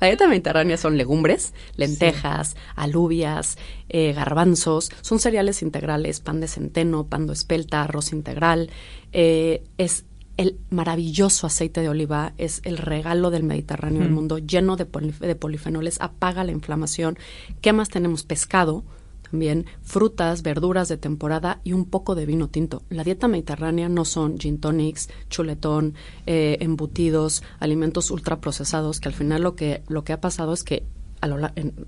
La 0.00 0.06
dieta 0.06 0.26
mediterránea 0.26 0.76
son 0.78 0.96
legumbres, 0.96 1.52
lentejas, 1.76 2.56
alubias, 2.76 3.58
eh, 3.88 4.12
garbanzos, 4.14 4.90
son 5.02 5.18
cereales 5.18 5.62
integrales, 5.62 6.20
pan 6.20 6.40
de 6.40 6.48
centeno, 6.48 7.06
pan 7.06 7.26
de 7.26 7.34
espelta, 7.34 7.82
arroz 7.82 8.12
integral. 8.12 8.70
Eh, 9.12 9.62
es 9.76 10.04
el 10.38 10.58
maravilloso 10.70 11.46
aceite 11.46 11.82
de 11.82 11.90
oliva 11.90 12.32
es 12.38 12.62
el 12.64 12.78
regalo 12.78 13.30
del 13.30 13.42
Mediterráneo 13.42 14.00
del 14.00 14.10
mundo, 14.10 14.38
lleno 14.38 14.76
de, 14.76 14.86
de, 15.20 15.34
polifenoles, 15.34 16.00
apaga 16.00 16.44
la 16.44 16.52
inflamación. 16.52 17.18
¿Qué 17.60 17.74
más 17.74 17.90
tenemos? 17.90 18.22
Pescado, 18.22 18.82
también 19.30 19.66
frutas, 19.82 20.42
verduras 20.42 20.88
de 20.88 20.96
temporada 20.96 21.60
y 21.64 21.72
un 21.72 21.84
poco 21.84 22.14
de 22.14 22.26
vino 22.26 22.48
tinto. 22.48 22.82
La 22.88 23.04
dieta 23.04 23.28
mediterránea 23.28 23.88
no 23.88 24.04
son 24.04 24.38
gin 24.38 24.58
tonics, 24.58 25.08
chuletón, 25.28 25.94
eh, 26.26 26.58
embutidos, 26.60 27.42
alimentos 27.58 28.10
ultraprocesados, 28.10 29.00
que 29.00 29.08
al 29.08 29.14
final 29.14 29.42
lo 29.42 29.54
que, 29.54 29.82
lo 29.88 30.04
que 30.04 30.12
ha 30.12 30.20
pasado 30.20 30.52
es 30.52 30.64
que 30.64 30.84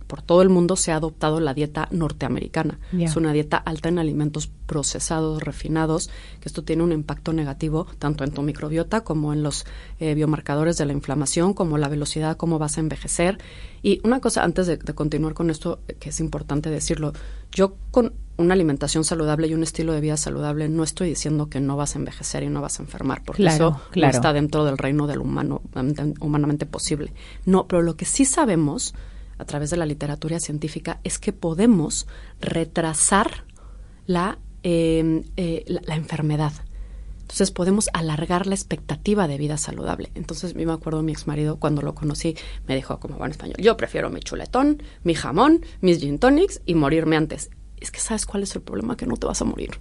por 0.07 0.23
todo 0.23 0.43
el 0.43 0.49
mundo 0.49 0.77
se 0.77 0.93
ha 0.93 0.97
adoptado 0.97 1.41
la 1.41 1.55
dieta 1.55 1.89
norteamericana. 1.91 2.79
Es 2.99 3.17
una 3.17 3.33
dieta 3.33 3.57
alta 3.57 3.89
en 3.89 3.99
alimentos 3.99 4.51
procesados, 4.67 5.43
refinados, 5.43 6.11
que 6.41 6.49
esto 6.49 6.65
tiene 6.65 6.83
un 6.83 6.93
impacto 6.93 7.33
negativo 7.33 7.87
tanto 7.99 8.25
en 8.25 8.33
tu 8.33 8.43
microbiota 8.43 9.03
como 9.03 9.33
en 9.33 9.43
los 9.43 9.67
eh, 10.01 10.15
biomarcadores 10.15 10.77
de 10.77 10.87
la 10.87 10.93
inflamación, 10.93 11.55
como 11.55 11.79
la 11.79 11.89
velocidad, 11.89 12.37
cómo 12.37 12.59
vas 12.59 12.77
a 12.77 12.81
envejecer. 12.81 13.39
Y 13.83 14.01
una 14.05 14.21
cosa, 14.21 14.45
antes 14.45 14.67
de, 14.67 14.79
continuar 14.79 15.35
con 15.35 15.51
esto, 15.51 15.81
que 15.99 16.11
es 16.11 16.21
importante 16.21 16.71
decirlo, 16.71 17.13
yo 17.51 17.77
con 17.91 18.13
una 18.37 18.55
alimentación 18.55 19.05
saludable 19.05 19.47
y 19.47 19.55
un 19.55 19.63
estilo 19.63 19.93
de 19.93 20.01
vida 20.01 20.17
saludable 20.17 20.69
no 20.69 20.85
estoy 20.85 21.11
diciendo 21.11 21.49
que 21.49 21.61
no 21.61 21.77
vas 21.77 21.95
a 21.95 21.99
envejecer 21.99 22.43
y 22.43 22.49
no 22.49 22.61
vas 22.61 22.79
a 22.81 22.83
enfermar, 22.83 23.23
porque 23.25 23.47
eso 23.47 23.81
no 23.95 24.07
está 24.07 24.33
dentro 24.33 24.65
del 24.65 24.79
reino 24.79 25.07
del 25.07 25.21
humano, 25.21 25.63
humanamente 26.21 26.67
posible. 26.67 27.13
No, 27.45 27.67
pero 27.67 27.83
lo 27.83 27.97
que 27.97 28.05
sí 28.05 28.25
sabemos 28.25 28.95
a 29.43 29.45
través 29.45 29.71
de 29.71 29.77
la 29.77 29.87
literatura 29.87 30.41
científica 30.41 31.01
es 31.05 31.19
que 31.19 31.33
podemos 31.33 32.07
retrasar 32.41 33.45
la, 34.07 34.39
em, 34.63 35.25
eh, 35.37 35.65
la, 35.67 35.97
enfermedad. 35.97 36.53
Entonces 37.23 37.51
podemos 37.51 37.89
alargar 37.93 38.47
la 38.47 38.55
expectativa 38.55 39.27
de 39.27 39.39
vida 39.39 39.57
saludable. 39.57 40.13
Entonces, 40.15 40.55
me 40.55 40.71
acuerdo 40.73 41.03
mi 41.03 41.13
ex 41.13 41.27
marido 41.27 41.57
cuando 41.57 41.83
lo 41.83 41.95
conocí, 41.95 42.37
me 42.69 42.77
dijo 42.77 43.01
como 43.01 43.17
buen 43.17 43.31
español, 43.31 43.57
yo 43.59 43.77
prefiero 43.77 44.11
mi 44.11 44.21
chuletón, 44.21 44.83
mi 45.03 45.15
jamón, 45.15 45.65
mis 45.81 45.99
gin 45.99 46.19
tonics 46.19 46.61
y 46.67 46.75
morirme 46.75 47.17
antes. 47.17 47.51
Es 47.81 47.91
que 47.91 48.01
sabes 48.01 48.27
cuál 48.27 48.45
es 48.45 48.55
el 48.55 48.63
problema, 48.63 48.97
que 48.97 49.07
no 49.07 49.17
te 49.17 49.27
vas 49.27 49.41
a 49.41 49.45
morir 49.45 49.81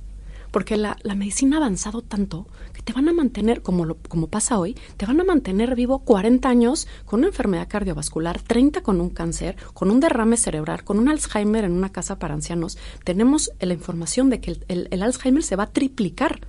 porque 0.51 0.75
la, 0.75 0.97
la, 1.03 1.15
medicina 1.15 1.55
ha 1.55 1.59
avanzado 1.59 2.01
tanto 2.01 2.45
te 2.83 2.93
van 2.93 3.09
a 3.09 3.13
mantener, 3.13 3.61
como, 3.61 3.85
lo, 3.85 3.97
como 3.97 4.27
pasa 4.27 4.57
hoy, 4.59 4.77
te 4.97 5.05
van 5.05 5.19
a 5.19 5.23
mantener 5.23 5.75
vivo 5.75 5.99
40 5.99 6.47
años 6.49 6.87
con 7.05 7.19
una 7.19 7.27
enfermedad 7.27 7.67
cardiovascular, 7.67 8.41
30 8.41 8.81
con 8.81 9.01
un 9.01 9.09
cáncer, 9.09 9.55
con 9.73 9.91
un 9.91 9.99
derrame 9.99 10.37
cerebral, 10.37 10.83
con 10.83 10.99
un 10.99 11.09
Alzheimer 11.09 11.63
en 11.63 11.73
una 11.73 11.91
casa 11.91 12.19
para 12.19 12.33
ancianos. 12.33 12.77
Tenemos 13.03 13.51
la 13.59 13.73
información 13.73 14.29
de 14.29 14.41
que 14.41 14.57
el, 14.67 14.87
el 14.91 15.03
Alzheimer 15.03 15.43
se 15.43 15.55
va 15.55 15.63
a 15.63 15.71
triplicar, 15.71 16.41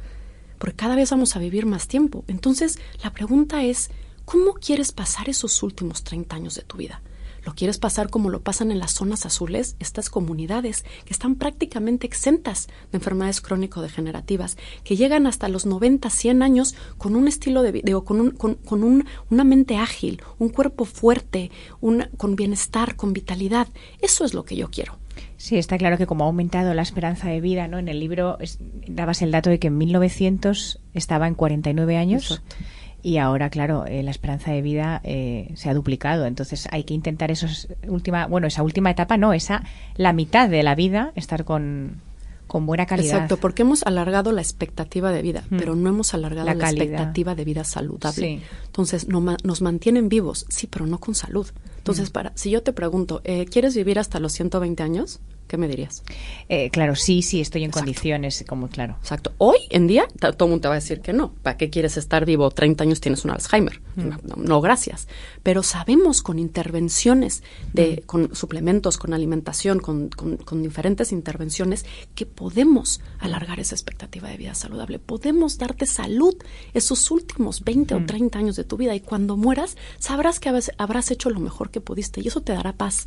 porque 0.58 0.76
cada 0.76 0.96
vez 0.96 1.10
vamos 1.10 1.36
a 1.36 1.38
vivir 1.38 1.66
más 1.66 1.88
tiempo. 1.88 2.24
Entonces, 2.28 2.78
la 3.02 3.12
pregunta 3.12 3.62
es, 3.64 3.90
¿cómo 4.24 4.54
quieres 4.54 4.92
pasar 4.92 5.28
esos 5.28 5.62
últimos 5.62 6.04
30 6.04 6.36
años 6.36 6.54
de 6.54 6.62
tu 6.62 6.76
vida? 6.76 7.02
Lo 7.44 7.54
quieres 7.54 7.78
pasar 7.78 8.10
como 8.10 8.30
lo 8.30 8.42
pasan 8.42 8.70
en 8.70 8.78
las 8.78 8.92
zonas 8.92 9.26
azules, 9.26 9.76
estas 9.78 10.10
comunidades 10.10 10.84
que 11.04 11.12
están 11.12 11.34
prácticamente 11.36 12.06
exentas 12.06 12.68
de 12.90 12.98
enfermedades 12.98 13.40
crónico-degenerativas, 13.40 14.56
que 14.84 14.96
llegan 14.96 15.26
hasta 15.26 15.48
los 15.48 15.66
90, 15.66 16.08
100 16.10 16.42
años 16.42 16.74
con 16.98 17.16
un 17.16 17.28
estilo 17.28 17.62
de 17.62 17.72
vida, 17.72 18.00
con, 18.04 18.20
un, 18.20 18.30
con, 18.30 18.54
con 18.54 18.84
un, 18.84 19.06
una 19.30 19.44
mente 19.44 19.76
ágil, 19.76 20.22
un 20.38 20.48
cuerpo 20.48 20.84
fuerte, 20.84 21.50
un, 21.80 22.08
con 22.16 22.36
bienestar, 22.36 22.96
con 22.96 23.12
vitalidad. 23.12 23.68
Eso 24.00 24.24
es 24.24 24.34
lo 24.34 24.44
que 24.44 24.56
yo 24.56 24.70
quiero. 24.70 24.98
Sí, 25.36 25.58
está 25.58 25.76
claro 25.76 25.98
que 25.98 26.06
como 26.06 26.24
ha 26.24 26.28
aumentado 26.28 26.72
la 26.72 26.82
esperanza 26.82 27.28
de 27.28 27.40
vida, 27.40 27.66
¿no? 27.66 27.78
En 27.78 27.88
el 27.88 27.98
libro 27.98 28.38
dabas 28.86 29.22
el 29.22 29.32
dato 29.32 29.50
de 29.50 29.58
que 29.58 29.66
en 29.66 29.76
1900 29.76 30.80
estaba 30.94 31.26
en 31.26 31.34
49 31.34 31.96
años. 31.96 32.30
Exacto 32.30 32.56
y 33.02 33.18
ahora, 33.18 33.50
claro, 33.50 33.84
eh, 33.86 34.02
la 34.02 34.12
esperanza 34.12 34.52
de 34.52 34.62
vida 34.62 35.00
eh, 35.02 35.52
se 35.56 35.68
ha 35.68 35.74
duplicado. 35.74 36.26
Entonces 36.26 36.68
hay 36.70 36.84
que 36.84 36.94
intentar 36.94 37.30
esos 37.30 37.68
última, 37.88 38.26
bueno, 38.26 38.46
esa 38.46 38.62
última 38.62 38.90
etapa, 38.90 39.16
no, 39.16 39.32
esa 39.32 39.64
la 39.96 40.12
mitad 40.12 40.48
de 40.48 40.62
la 40.62 40.74
vida 40.74 41.12
estar 41.16 41.44
con, 41.44 42.00
con 42.46 42.64
buena 42.64 42.86
calidad. 42.86 43.14
Exacto, 43.14 43.38
porque 43.38 43.62
hemos 43.62 43.82
alargado 43.82 44.30
la 44.30 44.40
expectativa 44.40 45.10
de 45.10 45.22
vida, 45.22 45.42
mm. 45.50 45.56
pero 45.56 45.74
no 45.74 45.88
hemos 45.88 46.14
alargado 46.14 46.46
la, 46.46 46.52
expectativa 46.52 47.34
de 47.34 47.44
vida 47.44 47.64
saludable. 47.64 48.42
Entonces 48.66 49.08
no, 49.08 49.20
nos 49.42 49.62
mantienen 49.62 50.08
vivos, 50.08 50.46
sí, 50.48 50.68
pero 50.68 50.86
no 50.86 50.98
con 50.98 51.14
salud. 51.14 51.48
Entonces, 51.78 52.10
mm. 52.10 52.12
para, 52.12 52.32
si 52.36 52.50
yo 52.50 52.62
te 52.62 52.72
pregunto, 52.72 53.20
eh, 53.24 53.46
¿quieres 53.46 53.74
vivir 53.74 53.98
hasta 53.98 54.20
los 54.20 54.32
120 54.32 54.82
años? 54.82 55.20
¿Qué 55.52 55.58
me 55.58 55.68
dirías? 55.68 56.02
Eh, 56.48 56.70
claro, 56.70 56.96
sí, 56.96 57.20
sí, 57.20 57.42
estoy 57.42 57.62
en 57.64 57.70
condiciones, 57.70 58.42
como 58.48 58.68
claro. 58.68 58.96
Exacto. 59.02 59.32
Hoy 59.36 59.58
en 59.68 59.86
día 59.86 60.08
todo 60.18 60.46
el 60.46 60.50
mundo 60.50 60.62
te 60.62 60.68
va 60.68 60.76
a 60.76 60.80
decir 60.80 61.02
que 61.02 61.12
no. 61.12 61.34
¿Para 61.42 61.58
qué 61.58 61.68
quieres 61.68 61.98
estar 61.98 62.24
vivo? 62.24 62.50
30 62.50 62.84
años 62.84 63.02
tienes 63.02 63.22
un 63.26 63.32
Alzheimer. 63.32 63.82
Mm. 63.96 64.46
No, 64.46 64.62
gracias. 64.62 65.08
Pero 65.42 65.62
sabemos 65.62 66.22
con 66.22 66.38
intervenciones, 66.38 67.42
de, 67.74 68.00
mm. 68.00 68.06
con 68.06 68.34
suplementos, 68.34 68.96
con 68.96 69.12
alimentación, 69.12 69.78
con, 69.78 70.08
con, 70.08 70.62
diferentes 70.62 71.12
intervenciones, 71.12 71.84
que 72.14 72.24
podemos 72.24 73.02
alargar 73.18 73.60
esa 73.60 73.74
expectativa 73.74 74.30
de 74.30 74.38
vida 74.38 74.54
saludable. 74.54 74.98
Podemos 75.00 75.58
darte 75.58 75.84
salud 75.84 76.34
esos 76.72 77.10
últimos 77.10 77.62
20 77.62 77.94
o 77.94 78.06
30 78.06 78.38
mm. 78.38 78.40
años 78.40 78.56
de 78.56 78.64
tu 78.64 78.78
vida 78.78 78.94
y 78.94 79.00
cuando 79.00 79.36
mueras 79.36 79.76
sabrás 79.98 80.40
que 80.40 80.48
habrás 80.78 81.10
hecho 81.10 81.28
lo 81.28 81.40
mejor 81.40 81.68
que 81.68 81.82
pudiste 81.82 82.22
y 82.22 82.28
eso 82.28 82.40
te 82.40 82.54
dará 82.54 82.72
paz. 82.72 83.06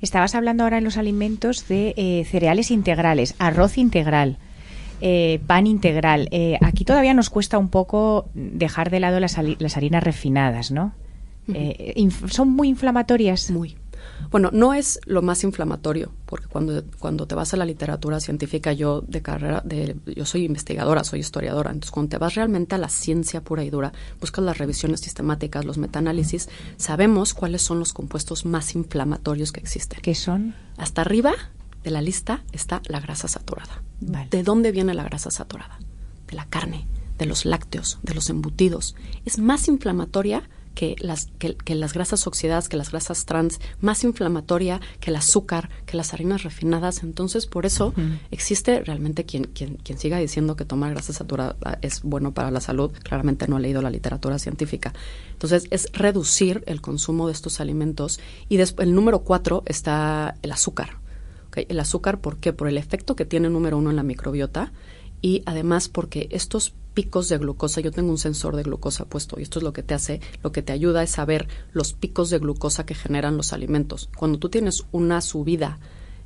Estabas 0.00 0.34
hablando 0.34 0.64
ahora 0.64 0.78
en 0.78 0.84
los 0.84 0.96
alimentos 0.96 1.68
de 1.68 1.94
eh, 1.96 2.24
cereales 2.24 2.70
integrales, 2.70 3.34
arroz 3.38 3.78
integral. 3.78 4.38
Eh, 5.00 5.40
pan 5.46 5.66
integral. 5.66 6.28
Eh, 6.30 6.56
aquí 6.62 6.84
todavía 6.84 7.12
nos 7.14 7.28
cuesta 7.28 7.58
un 7.58 7.68
poco 7.68 8.28
dejar 8.34 8.90
de 8.90 9.00
lado 9.00 9.20
las, 9.20 9.36
las 9.58 9.76
harinas 9.76 10.02
refinadas, 10.02 10.70
¿no? 10.70 10.92
¿Son 12.30 12.48
muy 12.48 12.68
inflamatorias? 12.68 13.50
Muy. 13.50 13.76
Bueno, 14.30 14.50
no 14.52 14.74
es 14.74 15.00
lo 15.06 15.22
más 15.22 15.44
inflamatorio, 15.44 16.12
porque 16.26 16.46
cuando, 16.46 16.82
cuando 16.98 17.26
te 17.26 17.34
vas 17.34 17.54
a 17.54 17.56
la 17.56 17.64
literatura 17.64 18.20
científica, 18.20 18.72
yo 18.72 19.02
de 19.02 19.22
carrera, 19.22 19.62
de, 19.64 19.96
yo 20.06 20.26
soy 20.26 20.44
investigadora, 20.44 21.04
soy 21.04 21.20
historiadora, 21.20 21.70
entonces 21.70 21.90
cuando 21.90 22.10
te 22.10 22.18
vas 22.18 22.34
realmente 22.34 22.74
a 22.74 22.78
la 22.78 22.88
ciencia 22.88 23.42
pura 23.42 23.64
y 23.64 23.70
dura, 23.70 23.92
buscas 24.20 24.44
las 24.44 24.58
revisiones 24.58 25.00
sistemáticas, 25.00 25.64
los 25.64 25.78
metaanálisis, 25.78 26.48
sabemos 26.76 27.34
cuáles 27.34 27.62
son 27.62 27.78
los 27.78 27.92
compuestos 27.92 28.44
más 28.44 28.74
inflamatorios 28.74 29.52
que 29.52 29.60
existen. 29.60 30.00
¿Qué 30.00 30.14
son? 30.14 30.54
Hasta 30.76 31.02
arriba 31.02 31.32
de 31.84 31.90
la 31.90 32.02
lista 32.02 32.42
está 32.52 32.82
la 32.86 33.00
grasa 33.00 33.28
saturada. 33.28 33.82
¿De 34.00 34.42
dónde 34.42 34.72
viene 34.72 34.94
la 34.94 35.04
grasa 35.04 35.30
saturada? 35.30 35.78
De 36.26 36.34
la 36.34 36.46
carne, 36.46 36.86
de 37.18 37.26
los 37.26 37.44
lácteos, 37.44 37.98
de 38.02 38.14
los 38.14 38.30
embutidos. 38.30 38.96
Es 39.24 39.38
más 39.38 39.68
inflamatoria 39.68 40.48
que 40.74 40.96
las, 40.98 41.28
que, 41.38 41.74
las 41.74 41.92
grasas 41.92 42.26
oxidadas, 42.26 42.68
que 42.68 42.76
las 42.76 42.90
grasas 42.90 43.24
trans, 43.24 43.60
más 43.80 44.04
inflamatoria 44.04 44.80
que 45.00 45.10
el 45.10 45.16
azúcar, 45.16 45.70
que 45.86 45.96
las 45.96 46.12
harinas 46.12 46.42
refinadas. 46.42 47.02
Entonces, 47.02 47.46
por 47.46 47.66
eso 47.66 47.94
existe 48.30 48.82
realmente 48.82 49.24
quien, 49.24 49.44
quien, 49.44 49.76
quien 49.76 49.98
siga 49.98 50.18
diciendo 50.18 50.56
que 50.56 50.64
tomar 50.64 50.90
grasa 50.90 51.12
saturada 51.12 51.56
es 51.80 52.02
bueno 52.02 52.34
para 52.34 52.50
la 52.50 52.60
salud, 52.60 52.92
claramente 53.02 53.48
no 53.48 53.56
ha 53.56 53.60
leído 53.60 53.82
la 53.82 53.90
literatura 53.90 54.38
científica. 54.38 54.92
Entonces, 55.32 55.66
es 55.70 55.88
reducir 55.92 56.62
el 56.66 56.80
consumo 56.80 57.26
de 57.26 57.32
estos 57.32 57.60
alimentos. 57.60 58.20
Y 58.48 58.56
después, 58.56 58.86
el 58.88 58.94
número 58.94 59.20
cuatro 59.20 59.62
está 59.66 60.36
el 60.42 60.52
azúcar. 60.52 60.98
El 61.54 61.78
azúcar, 61.78 62.20
¿por 62.20 62.38
qué? 62.38 62.52
Por 62.52 62.68
el 62.68 62.78
efecto 62.78 63.14
que 63.14 63.24
tiene 63.24 63.48
número 63.48 63.78
uno 63.78 63.90
en 63.90 63.96
la 63.96 64.02
microbiota 64.02 64.72
y 65.22 65.42
además 65.46 65.88
porque 65.88 66.28
estos 66.32 66.74
picos 66.94 67.28
de 67.28 67.38
glucosa, 67.38 67.80
yo 67.80 67.90
tengo 67.90 68.10
un 68.10 68.18
sensor 68.18 68.56
de 68.56 68.62
glucosa 68.62 69.04
puesto 69.04 69.38
y 69.38 69.42
esto 69.42 69.58
es 69.58 69.64
lo 69.64 69.72
que 69.72 69.82
te 69.82 69.94
hace, 69.94 70.20
lo 70.42 70.52
que 70.52 70.62
te 70.62 70.72
ayuda 70.72 71.02
es 71.02 71.10
saber 71.10 71.48
los 71.72 71.92
picos 71.92 72.30
de 72.30 72.38
glucosa 72.38 72.86
que 72.86 72.94
generan 72.94 73.36
los 73.36 73.52
alimentos. 73.52 74.08
Cuando 74.16 74.38
tú 74.38 74.48
tienes 74.48 74.84
una 74.92 75.20
subida 75.20 75.78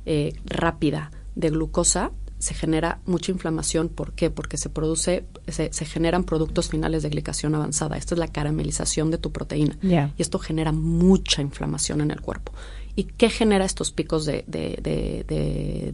eh, 0.05 0.33
rápida 0.45 1.11
de 1.35 1.49
glucosa, 1.49 2.11
se 2.39 2.53
genera 2.53 3.01
mucha 3.05 3.31
inflamación. 3.31 3.89
¿Por 3.89 4.13
qué? 4.13 4.29
Porque 4.29 4.57
se 4.57 4.69
produce, 4.69 5.25
se, 5.47 5.69
generan 5.85 6.23
productos 6.23 6.69
finales 6.69 7.03
de 7.03 7.09
glicación 7.09 7.53
avanzada. 7.53 7.97
Esta 7.97 8.15
es 8.15 8.19
la 8.19 8.29
caramelización 8.29 9.11
de 9.11 9.17
tu 9.17 9.31
proteína. 9.31 9.77
Y 9.81 10.21
esto 10.21 10.39
genera 10.39 10.71
mucha 10.71 11.41
inflamación 11.41 11.99
en 11.99 12.11
el 12.11 12.21
cuerpo. 12.21 12.53
¿Y 12.95 13.05
qué 13.05 13.29
genera 13.29 13.65
estos 13.65 13.91
picos 13.91 14.25
de, 14.25 14.43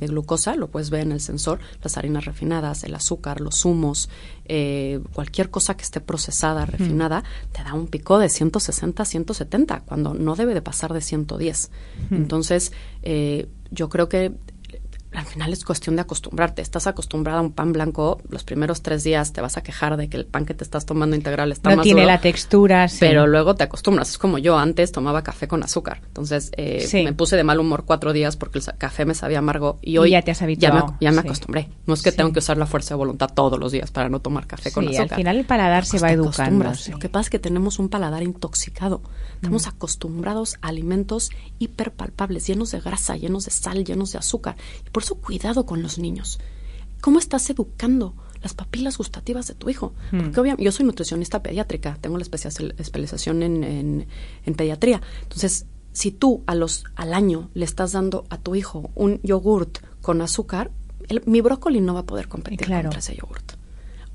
glucosa? 0.01 0.55
Lo 0.55 0.69
puedes 0.69 0.89
ver 0.89 1.01
en 1.01 1.11
el 1.11 1.21
sensor, 1.21 1.59
las 1.83 1.97
harinas 1.97 2.25
refinadas, 2.25 2.83
el 2.83 2.95
azúcar, 2.95 3.41
los 3.41 3.61
zumos, 3.61 4.09
eh, 4.45 4.99
cualquier 5.13 5.49
cosa 5.49 5.77
que 5.77 5.83
esté 5.83 6.01
procesada, 6.01 6.65
refinada, 6.65 7.23
te 7.51 7.63
da 7.63 7.73
un 7.73 7.87
pico 7.87 8.17
de 8.17 8.29
160, 8.29 9.05
170, 9.05 9.81
cuando 9.81 10.13
no 10.13 10.35
debe 10.35 10.53
de 10.53 10.61
pasar 10.61 10.93
de 10.93 11.01
110. 11.01 11.71
Entonces, 12.11 12.71
eh, 13.03 13.47
yo 13.71 13.89
creo 13.89 14.09
que 14.09 14.33
al 15.19 15.25
final 15.25 15.53
es 15.53 15.63
cuestión 15.63 15.95
de 15.95 16.01
acostumbrarte. 16.01 16.61
Estás 16.61 16.87
acostumbrada 16.87 17.39
a 17.39 17.41
un 17.41 17.51
pan 17.51 17.73
blanco, 17.73 18.21
los 18.29 18.43
primeros 18.43 18.81
tres 18.81 19.03
días 19.03 19.33
te 19.33 19.41
vas 19.41 19.57
a 19.57 19.63
quejar 19.63 19.97
de 19.97 20.09
que 20.09 20.17
el 20.17 20.25
pan 20.25 20.45
que 20.45 20.53
te 20.53 20.63
estás 20.63 20.85
tomando 20.85 21.15
integral 21.15 21.51
está 21.51 21.69
no 21.69 21.77
más 21.77 21.83
tiene 21.83 22.05
la 22.05 22.19
textura, 22.19 22.87
pero 22.99 23.27
luego 23.27 23.55
te 23.55 23.63
acostumbras. 23.63 24.09
Es 24.09 24.17
como 24.17 24.37
yo 24.37 24.57
antes 24.57 24.91
tomaba 24.91 25.23
café 25.23 25.47
con 25.47 25.63
azúcar, 25.63 26.01
entonces 26.05 26.51
eh, 26.57 26.87
me 27.03 27.13
puse 27.13 27.35
de 27.35 27.43
mal 27.43 27.59
humor 27.59 27.85
cuatro 27.85 28.13
días 28.13 28.37
porque 28.37 28.59
el 28.59 28.65
café 28.77 29.05
me 29.05 29.15
sabía 29.15 29.39
amargo 29.39 29.79
y 29.81 29.97
hoy 29.97 30.11
ya 30.11 30.21
te 30.21 30.31
has 30.31 30.41
habituado. 30.41 30.95
Ya 30.99 31.11
me, 31.11 31.19
acostumbré. 31.19 31.69
No 31.85 31.93
es 31.93 32.01
que 32.01 32.11
tengo 32.11 32.31
que 32.31 32.39
usar 32.39 32.57
la 32.57 32.65
fuerza 32.65 32.95
de 32.95 32.97
voluntad 32.97 33.29
todos 33.33 33.59
los 33.59 33.71
días 33.71 33.91
para 33.91 34.09
no 34.09 34.19
tomar 34.19 34.47
café 34.47 34.71
con 34.71 34.87
azúcar. 34.87 35.07
al 35.11 35.17
final 35.17 35.37
el 35.37 35.45
paladar 35.45 35.85
se 35.85 35.99
va 35.99 36.11
educando. 36.11 36.71
Lo 36.91 36.99
que 36.99 37.09
pasa 37.09 37.21
es 37.21 37.29
que 37.29 37.39
tenemos 37.39 37.79
un 37.79 37.89
paladar 37.89 38.23
intoxicado. 38.23 39.01
Estamos 39.35 39.65
mm. 39.65 39.69
acostumbrados 39.69 40.55
a 40.61 40.69
alimentos 40.69 41.29
hiperpalpables, 41.59 42.47
llenos 42.47 42.71
de 42.71 42.79
grasa, 42.79 43.15
llenos 43.15 43.45
de 43.45 43.51
sal, 43.51 43.83
llenos 43.83 44.11
de 44.11 44.17
azúcar. 44.17 44.55
Y 44.85 44.89
por 44.89 45.03
eso 45.05 45.15
cuidado 45.15 45.65
con 45.65 45.81
los 45.83 45.99
niños. 45.99 46.39
¿Cómo 47.01 47.19
estás 47.19 47.49
educando 47.49 48.15
las 48.41 48.53
papilas 48.53 48.97
gustativas 48.97 49.47
de 49.47 49.53
tu 49.53 49.69
hijo? 49.69 49.93
Hmm. 50.11 50.21
Porque 50.21 50.39
obviamente 50.39 50.63
yo 50.63 50.71
soy 50.71 50.85
nutricionista 50.85 51.43
pediátrica, 51.43 51.97
tengo 52.01 52.17
la 52.17 52.23
especialización 52.23 53.43
en, 53.43 54.07
pediatría. 54.57 55.01
Entonces, 55.21 55.67
si 55.93 56.11
tú 56.11 56.43
a 56.47 56.55
los, 56.55 56.85
al 56.95 57.13
año 57.13 57.49
le 57.53 57.65
estás 57.65 57.91
dando 57.91 58.25
a 58.29 58.37
tu 58.39 58.55
hijo 58.55 58.89
un 58.95 59.21
yogurt 59.21 59.77
con 60.01 60.21
azúcar, 60.21 60.71
mi 61.25 61.41
brócoli 61.41 61.81
no 61.81 61.93
va 61.93 62.01
a 62.01 62.05
poder 62.05 62.27
competir 62.27 62.67
contra 62.67 62.99
ese 62.99 63.15
yogurt. 63.15 63.53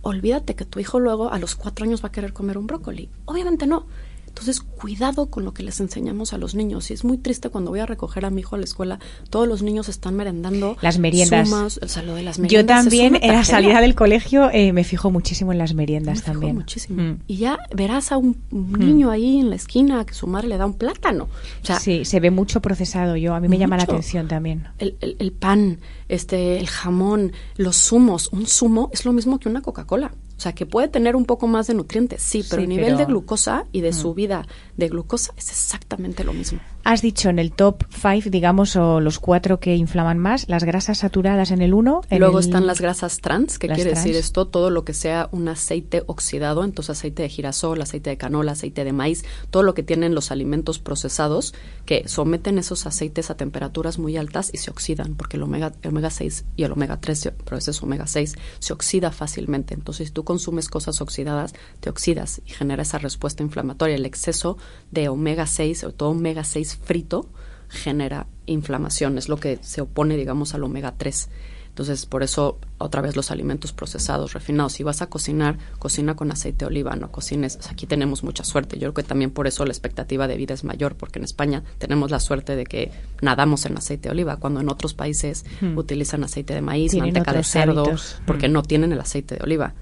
Olvídate 0.03 0.57
que 0.57 0.65
tu 0.65 0.81
hijo 0.81 0.99
luego 0.99 1.31
a 1.31 1.39
los 1.39 1.55
cuatro 1.55 1.85
años 1.85 2.03
va 2.03 2.09
a 2.09 2.13
querer 2.13 2.33
comer 2.33 2.59
un 2.59 2.67
brócoli. 2.67 3.11
Obviamente 3.27 3.67
no. 3.67 3.87
Entonces, 4.31 4.61
cuidado 4.61 5.27
con 5.27 5.45
lo 5.45 5.53
que 5.53 5.63
les 5.63 5.81
enseñamos 5.81 6.33
a 6.33 6.39
los 6.39 6.55
niños. 6.55 6.91
Y 6.91 6.95
es 6.95 7.05
muy 7.05 7.19
triste 7.19 7.51
cuando 7.51 7.71
voy 7.71 7.81
a 7.81 7.87
recoger 7.87 8.25
a 8.25 8.31
mi 8.31 8.41
hijo 8.41 8.55
a 8.55 8.59
la 8.59 8.65
escuela, 8.65 8.99
todos 9.29 9.47
los 9.47 9.63
niños 9.63 9.89
están 9.89 10.15
merendando. 10.15 10.77
Las 10.81 10.99
meriendas. 10.99 11.49
Sumas, 11.49 11.81
o 11.83 11.89
sea, 11.89 12.03
lo 12.03 12.15
de 12.15 12.23
las 12.23 12.39
meriendas 12.39 12.63
Yo 12.63 12.83
también, 12.83 13.19
en 13.21 13.33
la 13.33 13.45
salida 13.45 13.81
del 13.81 13.95
colegio, 13.95 14.49
eh, 14.53 14.73
me 14.73 14.85
fijo 14.85 15.11
muchísimo 15.11 15.53
en 15.53 15.59
las 15.59 15.75
meriendas 15.75 16.19
me 16.19 16.25
también. 16.25 16.57
muchísimo. 16.57 17.03
Mm. 17.03 17.19
Y 17.27 17.37
ya 17.37 17.59
verás 17.75 18.13
a 18.13 18.17
un 18.17 18.37
niño 18.51 19.09
mm. 19.09 19.11
ahí 19.11 19.41
en 19.41 19.51
la 19.51 19.57
esquina 19.57 20.05
que 20.07 20.15
su 20.15 20.27
madre 20.29 20.49
le 20.49 20.57
da 20.57 20.65
un 20.65 20.75
plátano. 20.75 21.25
O 21.63 21.67
sea, 21.67 21.81
sí, 21.81 22.05
se 22.05 22.21
ve 22.21 22.31
mucho 22.31 22.63
procesado. 22.63 23.17
Yo, 23.17 23.35
a 23.35 23.41
mí 23.41 23.49
me 23.49 23.59
llama 23.59 23.77
la 23.77 23.83
atención 23.83 24.29
también. 24.29 24.69
El, 24.79 24.97
el, 25.01 25.17
el 25.19 25.33
pan, 25.33 25.81
este, 26.09 26.59
el 26.59 26.69
jamón, 26.69 27.33
los 27.57 27.77
zumos. 27.77 28.29
Un 28.33 28.47
zumo 28.47 28.91
es 28.93 29.05
lo 29.05 29.13
mismo 29.13 29.41
que 29.41 29.49
una 29.49 29.61
Coca-Cola. 29.61 30.13
O 30.41 30.43
sea, 30.43 30.55
que 30.55 30.65
puede 30.65 30.89
tener 30.89 31.17
un 31.17 31.27
poco 31.27 31.47
más 31.47 31.67
de 31.67 31.75
nutrientes, 31.75 32.23
sí, 32.23 32.43
pero 32.49 32.63
el 32.63 32.69
nivel 32.71 32.97
de 32.97 33.05
glucosa 33.05 33.67
y 33.73 33.83
de 33.83 33.93
subida 33.93 34.47
de 34.79 34.89
glucosa 34.89 35.35
es 35.37 35.51
exactamente 35.51 36.25
lo 36.25 36.33
mismo. 36.33 36.61
Has 36.85 37.03
dicho 37.03 37.29
en 37.29 37.39
el 37.39 37.53
top 37.53 37.85
5, 37.91 38.31
digamos, 38.31 38.77
o 38.77 39.01
los 39.01 39.19
cuatro 39.19 39.61
que 39.61 39.77
inflaman 39.77 40.19
más, 40.19 40.49
las 40.49 40.65
grasas 40.65 40.99
saturadas 40.99 41.51
en 41.51 41.63
el 41.63 41.75
1. 41.75 42.03
Luego 42.19 42.39
están 42.39 42.67
las 42.67 42.81
grasas 42.81 43.19
trans, 43.19 43.59
que 43.59 43.69
quiere 43.69 43.91
decir 43.91 44.17
esto, 44.17 44.47
todo 44.47 44.71
lo 44.71 44.85
que 44.85 44.95
sea 44.95 45.29
un 45.33 45.49
aceite 45.49 46.03
oxidado, 46.07 46.65
entonces 46.65 46.99
aceite 46.99 47.23
de 47.23 47.29
girasol, 47.29 47.81
aceite 47.81 48.11
de 48.11 48.17
canola, 48.17 48.53
aceite 48.53 48.85
de 48.85 48.93
maíz, 48.93 49.25
todo 49.51 49.63
lo 49.63 49.75
que 49.75 49.83
tienen 49.83 50.15
los 50.15 50.31
alimentos 50.31 50.79
procesados 50.79 51.55
que 51.85 52.09
someten 52.09 52.59
esos 52.59 52.87
aceites 52.87 53.31
a 53.31 53.37
temperaturas 53.37 53.99
muy 53.99 54.17
altas 54.17 54.51
y 54.53 54.59
se 54.59 54.71
oxidan, 54.71 55.15
porque 55.15 55.37
el 55.37 55.43
omega, 55.43 55.73
omega 55.87 56.11
6 56.11 56.45
y 56.57 56.65
el 56.65 56.73
omega 56.73 57.01
3, 57.01 57.33
pero 57.45 57.57
ese 57.57 57.73
es 57.73 57.83
omega 57.83 58.07
6, 58.07 58.37
se 58.59 58.73
oxida 58.73 59.11
fácilmente. 59.11 59.75
Entonces, 59.75 60.09
si 60.09 60.15
tú 60.15 60.25
consumes 60.25 60.69
cosas 60.69 61.01
oxidadas, 61.01 61.53
te 61.81 61.91
oxidas 61.91 62.41
y 62.47 62.51
genera 62.51 62.83
esa 62.83 62.99
respuesta 62.99 63.43
inflamatoria. 63.43 63.97
El 63.97 64.07
exceso 64.07 64.57
de 64.91 65.09
omega 65.09 65.47
6, 65.47 65.85
o 65.85 65.93
todo 65.93 66.11
omega 66.11 66.45
6 66.45 66.70
frito, 66.77 67.29
genera 67.69 68.27
inflamación, 68.47 69.19
es 69.19 69.29
lo 69.29 69.39
que 69.39 69.59
se 69.63 69.81
opone, 69.81 70.17
digamos, 70.17 70.55
al 70.55 70.65
omega 70.65 70.95
3. 70.97 71.29
Entonces, 71.71 72.05
por 72.05 72.25
eso, 72.25 72.59
otra 72.79 73.01
vez 73.01 73.15
los 73.15 73.31
alimentos 73.31 73.73
procesados, 73.73 74.33
refinados. 74.33 74.73
Si 74.73 74.83
vas 74.83 75.03
a 75.03 75.07
cocinar, 75.07 75.57
cocina 75.79 76.17
con 76.17 76.31
aceite 76.33 76.65
de 76.65 76.67
oliva, 76.67 76.97
no 76.97 77.13
cocines. 77.13 77.59
aquí 77.71 77.87
tenemos 77.87 78.25
mucha 78.25 78.43
suerte. 78.45 78.77
Yo 78.77 78.93
creo 78.93 78.95
que 78.95 79.03
también 79.05 79.31
por 79.31 79.47
eso 79.47 79.65
la 79.65 79.71
expectativa 79.71 80.27
de 80.27 80.37
vida 80.37 80.53
es 80.53 80.65
mayor, 80.65 80.97
porque 80.97 81.21
en 81.21 81.25
España 81.25 81.63
tenemos 81.79 82.11
la 82.11 82.19
suerte 82.19 82.57
de 82.57 82.65
que 82.65 82.91
nadamos 83.23 83.67
en 83.67 83.79
aceite 83.79 84.09
de 84.09 84.13
oliva, 84.13 84.37
cuando 84.37 84.61
en 84.61 84.69
otros 84.69 84.95
países 84.95 85.45
hmm. 85.61 85.79
utilizan 85.79 86.25
aceite 86.25 86.55
de 86.55 86.61
maíz, 86.61 86.95
manteca 86.95 87.33
de 87.33 87.45
cerdo, 87.45 87.85
porque 88.27 88.49
hmm. 88.49 88.53
no 88.53 88.63
tienen 88.63 88.93
el 88.93 89.01
aceite 89.01 89.37
de 89.37 89.43
oliva. 89.43 89.75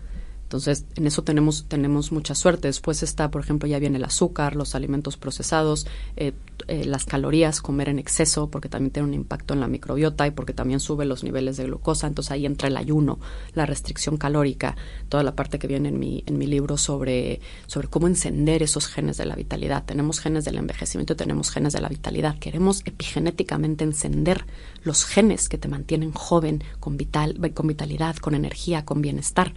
Entonces, 0.48 0.86
en 0.96 1.06
eso 1.06 1.24
tenemos, 1.24 1.66
tenemos 1.68 2.10
mucha 2.10 2.34
suerte. 2.34 2.68
Después 2.68 3.02
está, 3.02 3.30
por 3.30 3.42
ejemplo, 3.42 3.68
ya 3.68 3.78
viene 3.78 3.98
el 3.98 4.04
azúcar, 4.04 4.56
los 4.56 4.74
alimentos 4.74 5.18
procesados, 5.18 5.86
eh, 6.16 6.32
eh, 6.68 6.86
las 6.86 7.04
calorías, 7.04 7.60
comer 7.60 7.90
en 7.90 7.98
exceso, 7.98 8.48
porque 8.48 8.70
también 8.70 8.90
tiene 8.90 9.08
un 9.08 9.12
impacto 9.12 9.52
en 9.52 9.60
la 9.60 9.68
microbiota 9.68 10.26
y 10.26 10.30
porque 10.30 10.54
también 10.54 10.80
sube 10.80 11.04
los 11.04 11.22
niveles 11.22 11.58
de 11.58 11.64
glucosa. 11.64 12.06
Entonces 12.06 12.32
ahí 12.32 12.46
entra 12.46 12.68
el 12.68 12.78
ayuno, 12.78 13.18
la 13.52 13.66
restricción 13.66 14.16
calórica, 14.16 14.74
toda 15.10 15.22
la 15.22 15.36
parte 15.36 15.58
que 15.58 15.66
viene 15.66 15.90
en 15.90 15.98
mi, 15.98 16.24
en 16.24 16.38
mi 16.38 16.46
libro 16.46 16.78
sobre, 16.78 17.42
sobre 17.66 17.88
cómo 17.88 18.06
encender 18.06 18.62
esos 18.62 18.86
genes 18.86 19.18
de 19.18 19.26
la 19.26 19.36
vitalidad. 19.36 19.84
Tenemos 19.84 20.18
genes 20.18 20.46
del 20.46 20.56
envejecimiento, 20.56 21.14
tenemos 21.14 21.50
genes 21.50 21.74
de 21.74 21.82
la 21.82 21.90
vitalidad. 21.90 22.38
Queremos 22.38 22.80
epigenéticamente 22.86 23.84
encender 23.84 24.46
los 24.82 25.04
genes 25.04 25.50
que 25.50 25.58
te 25.58 25.68
mantienen 25.68 26.12
joven, 26.12 26.64
con, 26.80 26.96
vital, 26.96 27.38
con 27.52 27.66
vitalidad, 27.66 28.16
con 28.16 28.34
energía, 28.34 28.86
con 28.86 29.02
bienestar. 29.02 29.52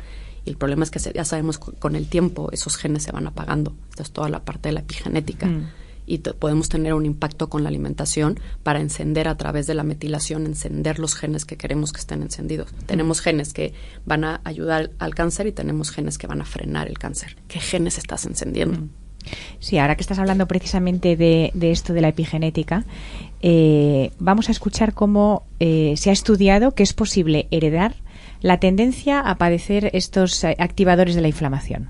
Y 0.46 0.50
el 0.50 0.58
problema 0.58 0.84
es 0.84 0.92
que 0.92 1.00
ya 1.00 1.26
sabemos 1.26 1.60
con 1.60 1.96
el 1.96 2.08
tiempo 2.08 2.50
esos 2.52 2.78
genes 2.78 3.04
se 3.04 3.12
van 3.12 3.28
apagando. 3.28 3.76
Esta 3.90 4.04
es 4.04 4.12
toda 4.12 4.30
la 4.30 4.44
parte 4.44 4.70
de 4.70 4.74
la 4.74 4.80
epigenética. 4.82 5.46
Mm. 5.46 5.70
Y 6.08 6.18
podemos 6.18 6.68
tener 6.68 6.94
un 6.94 7.06
impacto 7.06 7.48
con 7.48 7.64
la 7.64 7.70
alimentación 7.70 8.40
para 8.64 8.82
encender 8.82 9.28
a 9.28 9.38
través 9.38 9.68
de 9.68 9.76
la 9.76 9.84
metilación, 9.84 10.46
encender 10.46 11.00
los 11.00 11.16
genes 11.16 11.46
que 11.46 11.58
queremos 11.58 11.94
que 11.94 12.00
estén 12.00 12.24
encendidos. 12.24 12.74
Mm. 12.74 12.86
Tenemos 12.86 13.22
genes 13.22 13.54
que 13.54 13.74
van 14.06 14.24
a 14.24 14.42
ayudar 14.44 14.92
al 14.98 15.14
cáncer 15.14 15.48
y 15.48 15.52
tenemos 15.52 15.92
genes 15.92 16.18
que 16.18 16.28
van 16.28 16.42
a 16.42 16.46
frenar 16.46 16.88
el 16.88 16.98
cáncer. 16.98 17.38
¿Qué 17.48 17.60
genes 17.60 17.98
estás 17.98 18.26
encendiendo? 18.26 18.80
Mm. 18.80 18.90
Sí, 19.60 19.78
ahora 19.78 19.96
que 19.96 20.02
estás 20.02 20.20
hablando 20.20 20.48
precisamente 20.48 21.16
de, 21.16 21.52
esto 21.72 21.94
de 21.94 22.02
la 22.02 22.08
epigenética, 22.10 22.86
eh, 23.42 24.12
vamos 24.20 24.50
a 24.50 24.52
escuchar 24.52 24.94
cómo 24.94 25.46
eh, 25.60 25.94
se 25.98 26.10
ha 26.10 26.14
estudiado 26.14 26.74
que 26.74 26.84
es 26.84 26.94
posible 26.94 27.48
heredar 27.52 27.96
la 28.42 28.60
tendencia 28.60 29.20
a 29.20 29.38
padecer 29.38 29.90
estos 29.94 30.44
eh, 30.44 30.56
activadores 30.60 31.16
de 31.16 31.22
la 31.22 31.28
inflamación. 31.28 31.90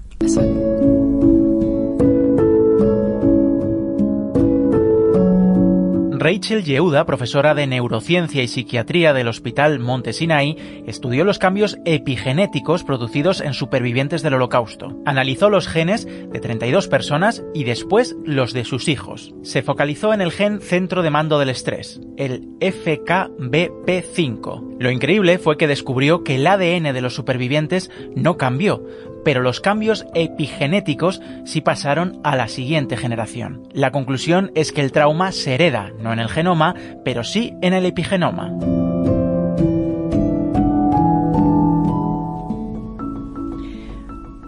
Rachel 6.22 6.64
Yehuda, 6.64 7.06
profesora 7.08 7.56
de 7.56 7.66
neurociencia 7.66 8.44
y 8.44 8.48
psiquiatría 8.48 9.12
del 9.12 9.28
Hospital 9.28 9.80
Monte 9.80 10.14
Sinai, 10.14 10.56
estudió 10.86 11.24
los 11.24 11.40
cambios 11.40 11.80
epigenéticos 11.84 12.84
producidos 12.84 13.42
en 13.42 13.56
supervivientes 13.56 14.22
del 14.22 14.36
Holocausto. 14.36 15.02
Analizó 15.04 15.50
los 15.50 15.68
genes 15.68 16.06
de 16.06 16.40
32 16.40 16.88
personas 16.90 17.44
y 17.56 17.64
después 17.64 18.16
los 18.24 18.54
de 18.54 18.66
sus 18.66 18.88
hijos. 18.88 19.34
Se 19.42 19.64
focalizó 19.64 20.14
en 20.14 20.22
el 20.22 20.32
gen 20.32 20.62
centro 20.62 21.02
de 21.02 21.10
mando 21.10 21.40
del 21.40 21.50
estrés, 21.50 22.00
el 22.18 22.50
FKBP5. 22.60 24.76
Lo 24.80 24.92
increíble 24.92 25.40
fue 25.40 25.58
que 25.58 25.68
descubrió 25.68 26.24
que 26.24 26.36
el 26.36 26.46
ADN 26.46 26.94
de 26.94 27.02
los 27.02 27.16
supervivientes 27.16 27.90
no 28.16 28.38
cambió, 28.38 28.86
pero 29.24 29.42
los 29.42 29.60
cambios 29.62 30.06
epigenéticos 30.14 31.22
sí 31.46 31.62
pasaron 31.62 32.20
a 32.24 32.36
la 32.36 32.48
siguiente 32.48 32.98
generación. 32.98 33.68
La 33.72 33.92
conclusión 33.92 34.52
es 34.56 34.72
que 34.72 34.82
el 34.82 34.92
trauma 34.92 35.32
se 35.32 35.54
hereda, 35.54 35.92
no 36.00 36.14
en 36.14 36.20
el 36.20 36.30
genoma, 36.30 36.76
pero 37.04 37.24
sí 37.24 37.54
en 37.62 37.74
el 37.74 37.86
epigenoma. 37.86 38.52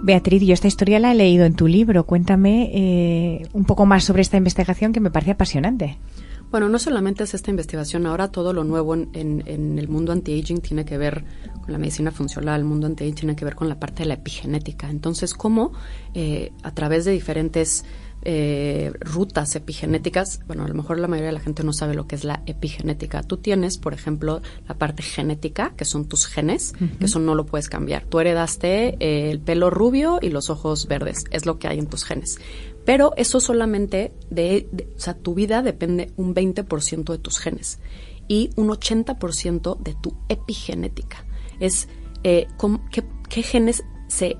Beatriz, 0.06 0.42
yo 0.44 0.54
esta 0.54 0.68
historia 0.68 1.00
la 1.00 1.14
he 1.14 1.16
leído 1.16 1.46
en 1.46 1.56
tu 1.56 1.66
libro. 1.66 2.06
Cuéntame 2.06 2.70
eh, 2.74 3.48
un 3.54 3.64
poco 3.64 3.86
más 3.86 4.04
sobre 4.04 4.22
esta 4.22 4.36
investigación 4.36 4.92
que 4.92 5.00
me 5.00 5.12
parece 5.12 5.32
apasionante. 5.32 5.98
Bueno, 6.54 6.70
no 6.70 6.78
solamente 6.78 7.24
es 7.24 7.34
esta 7.34 7.50
investigación, 7.50 8.06
ahora 8.06 8.28
todo 8.28 8.54
lo 8.54 8.64
nuevo 8.64 8.94
en, 8.94 9.10
en 9.16 9.80
el 9.80 9.88
mundo 9.88 10.12
anti-aging 10.12 10.62
tiene 10.62 10.86
que 10.86 11.00
ver 11.00 11.26
con 11.64 11.72
la 11.72 11.80
medicina 11.80 12.12
funcional, 12.12 12.60
el 12.60 12.66
mundo 12.68 12.86
anti 12.86 13.12
tiene 13.14 13.36
que 13.36 13.44
ver 13.44 13.56
con 13.56 13.70
la 13.70 13.80
parte 13.80 14.04
de 14.04 14.10
la 14.10 14.14
epigenética. 14.14 14.88
Entonces, 14.88 15.34
cómo 15.34 15.74
eh, 16.14 16.52
a 16.62 16.72
través 16.76 17.06
de 17.06 17.12
diferentes 17.12 17.86
eh, 18.22 18.94
rutas 19.00 19.56
epigenéticas, 19.56 20.42
bueno, 20.46 20.64
a 20.64 20.68
lo 20.68 20.76
mejor 20.76 21.00
la 21.00 21.08
mayoría 21.08 21.30
de 21.30 21.34
la 21.34 21.40
gente 21.40 21.64
no 21.64 21.74
sabe 21.74 21.96
lo 21.96 22.06
que 22.06 22.16
es 22.16 22.24
la 22.24 22.44
epigenética. 22.46 23.24
Tú 23.24 23.38
tienes, 23.38 23.78
por 23.78 23.94
ejemplo, 23.94 24.42
la 24.68 24.76
parte 24.76 25.02
genética, 25.02 25.74
que 25.76 25.86
son 25.86 26.08
tus 26.08 26.28
genes, 26.28 26.74
que 27.00 27.06
eso 27.06 27.20
no 27.20 27.34
lo 27.34 27.46
puedes 27.46 27.68
cambiar. 27.68 28.06
Tú 28.06 28.20
heredaste 28.20 28.96
eh, 29.00 29.32
el 29.32 29.40
pelo 29.40 29.70
rubio 29.70 30.20
y 30.22 30.30
los 30.30 30.50
ojos 30.50 30.88
verdes, 30.88 31.26
es 31.32 31.46
lo 31.46 31.58
que 31.58 31.68
hay 31.68 31.80
en 31.80 31.88
tus 31.88 32.04
genes. 32.06 32.40
Pero 32.86 33.14
eso 33.16 33.40
solamente 33.40 34.12
de, 34.30 34.68
o 34.98 35.00
sea, 35.00 35.14
tu 35.14 35.34
vida 35.34 35.62
depende 35.62 36.12
un 36.18 36.36
20% 36.36 37.12
de 37.12 37.18
tus 37.18 37.40
genes 37.40 37.80
y 38.28 38.50
un 38.56 38.70
80% 38.70 39.78
de 39.80 39.96
tu 39.96 40.14
epigenética 40.30 41.26
es 41.60 41.88
eh, 42.24 42.48
qué, 43.30 43.44
genes 43.44 43.84
se 44.08 44.38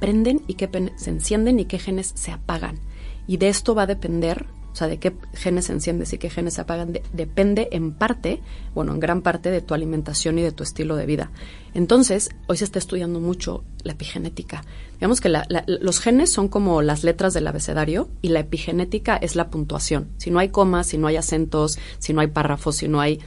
prenden 0.00 0.42
y 0.46 0.54
qué 0.54 0.68
se 0.96 1.10
encienden 1.10 1.60
y 1.60 1.64
qué 1.64 1.78
genes 1.78 2.12
se 2.14 2.30
apagan. 2.30 2.78
Y 3.26 3.36
de 3.36 3.48
esto 3.48 3.74
va 3.74 3.82
a 3.82 3.86
depender, 3.86 4.46
sea, 4.78 4.88
de 4.88 4.98
qué 4.98 5.14
genes 5.34 5.66
se 5.66 5.72
encienden 5.72 6.06
y 6.10 6.18
qué 6.18 6.30
genes 6.30 6.54
se 6.54 6.60
apagan, 6.60 6.98
depende 7.12 7.68
en 7.72 7.92
parte, 7.92 8.40
bueno, 8.74 8.92
en 8.92 9.00
gran 9.00 9.22
parte 9.22 9.50
de 9.50 9.60
tu 9.60 9.74
alimentación 9.74 10.38
y 10.38 10.42
de 10.42 10.52
tu 10.52 10.62
estilo 10.62 10.96
de 10.96 11.06
vida. 11.06 11.30
Entonces, 11.74 12.30
hoy 12.46 12.56
se 12.56 12.64
está 12.64 12.78
estudiando 12.78 13.20
mucho 13.20 13.64
la 13.82 13.92
epigenética. 13.92 14.64
Digamos 14.94 15.20
que 15.20 15.30
los 15.66 16.00
genes 16.00 16.30
son 16.30 16.48
como 16.48 16.82
las 16.82 17.04
letras 17.04 17.34
del 17.34 17.46
abecedario 17.46 18.08
y 18.22 18.28
la 18.28 18.40
epigenética 18.40 19.16
es 19.16 19.36
la 19.36 19.50
puntuación. 19.50 20.08
Si 20.18 20.30
no 20.30 20.38
hay 20.38 20.48
comas, 20.48 20.88
si 20.88 20.98
no 20.98 21.06
hay 21.06 21.16
acentos, 21.16 21.78
si 21.98 22.12
no 22.12 22.20
hay 22.20 22.28
párrafos, 22.28 22.76
si 22.76 22.88
no 22.88 23.00
hay... 23.00 23.20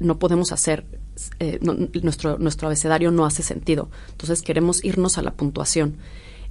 no 0.00 0.18
podemos 0.18 0.52
hacer 0.52 0.86
eh, 1.38 1.60
nuestro, 2.02 2.38
nuestro 2.38 2.68
abecedario 2.68 3.10
no 3.10 3.24
hace 3.24 3.42
sentido. 3.42 3.88
Entonces 4.10 4.42
queremos 4.42 4.84
irnos 4.84 5.18
a 5.18 5.22
la 5.22 5.32
puntuación. 5.32 5.96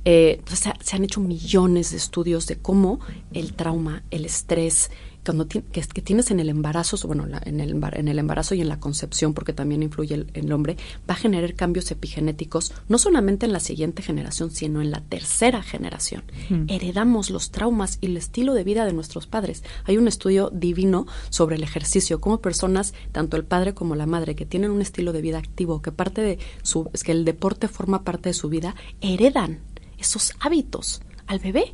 Eh, 0.06 0.36
entonces 0.40 0.74
se, 0.82 0.96
han 0.96 1.04
hecho 1.04 1.22
millones 1.22 1.92
de 1.92 1.98
estudios 1.98 2.48
de 2.48 2.58
cómo 2.58 3.00
el 3.34 3.54
trauma, 3.54 4.04
el 4.12 4.26
estrés, 4.26 4.92
cuando 5.26 5.48
que, 5.48 5.62
que, 5.62 6.02
tienes 6.02 6.32
en 6.32 6.40
el 6.40 6.50
embarazo, 6.50 6.98
bueno, 7.08 7.26
en, 7.46 7.60
el, 7.62 7.82
en 7.94 8.08
el 8.08 8.20
embarazo 8.20 8.56
y 8.56 8.62
en 8.62 8.68
la 8.68 8.80
concepción, 8.80 9.34
porque 9.34 9.54
también 9.54 9.82
influye 9.82 10.16
el, 10.16 10.28
el, 10.34 10.52
hombre, 10.52 10.76
va 11.10 11.14
a 11.14 11.18
generar 11.18 11.54
cambios 11.54 11.90
epigenéticos, 11.92 12.74
no 12.90 12.98
solamente 12.98 13.46
en 13.46 13.54
la 13.54 13.62
siguiente 13.62 14.02
generación, 14.02 14.52
sino 14.52 14.82
en 14.82 14.92
la 14.92 15.02
tercera 15.02 15.64
generación. 15.64 16.24
Heredamos 16.68 17.30
los 17.30 17.52
traumas 17.52 18.00
y 18.02 18.08
el 18.08 18.18
estilo 18.18 18.54
de 18.54 18.64
vida 18.64 18.86
de 18.86 18.94
nuestros 18.94 19.28
padres. 19.28 19.64
Hay 19.86 19.98
un 19.98 20.08
estudio 20.08 20.50
divino 20.54 21.08
sobre 21.30 21.56
el 21.56 21.64
ejercicio, 21.64 22.20
cómo 22.20 22.42
personas, 22.42 22.94
tanto 23.12 23.38
el 23.38 23.46
padre 23.46 23.74
como 23.74 23.96
la 23.96 24.06
madre, 24.06 24.36
que 24.36 24.46
tienen 24.46 24.72
un 24.72 24.82
estilo 24.82 25.14
de 25.14 25.22
vida 25.22 25.38
activo, 25.38 25.82
que 25.82 25.92
parte 25.92 26.22
de 26.22 26.40
su, 26.64 26.90
es 26.94 27.04
que 27.04 27.14
el 27.14 27.24
deporte 27.24 27.68
forma 27.70 28.04
parte 28.04 28.30
de 28.30 28.34
su 28.34 28.50
vida, 28.50 28.76
heredan 29.00 29.60
esos 30.04 30.34
hábitos 30.40 31.02
al 31.28 31.40
bebé. 31.40 31.72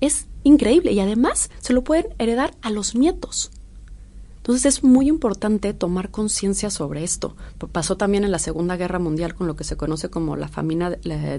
Es 0.00 0.26
increíble 0.42 0.92
y 0.92 1.00
además 1.00 1.50
se 1.60 1.72
lo 1.72 1.84
pueden 1.84 2.06
heredar 2.18 2.56
a 2.62 2.70
los 2.70 2.94
nietos. 2.94 3.50
Entonces 4.46 4.76
es 4.76 4.84
muy 4.84 5.08
importante 5.08 5.74
tomar 5.74 6.12
conciencia 6.12 6.70
sobre 6.70 7.02
esto. 7.02 7.34
Pasó 7.72 7.96
también 7.96 8.22
en 8.22 8.30
la 8.30 8.38
Segunda 8.38 8.76
Guerra 8.76 9.00
Mundial 9.00 9.34
con 9.34 9.48
lo 9.48 9.56
que 9.56 9.64
se 9.64 9.76
conoce 9.76 10.08
como 10.08 10.36
la 10.36 10.46
famina, 10.46 10.96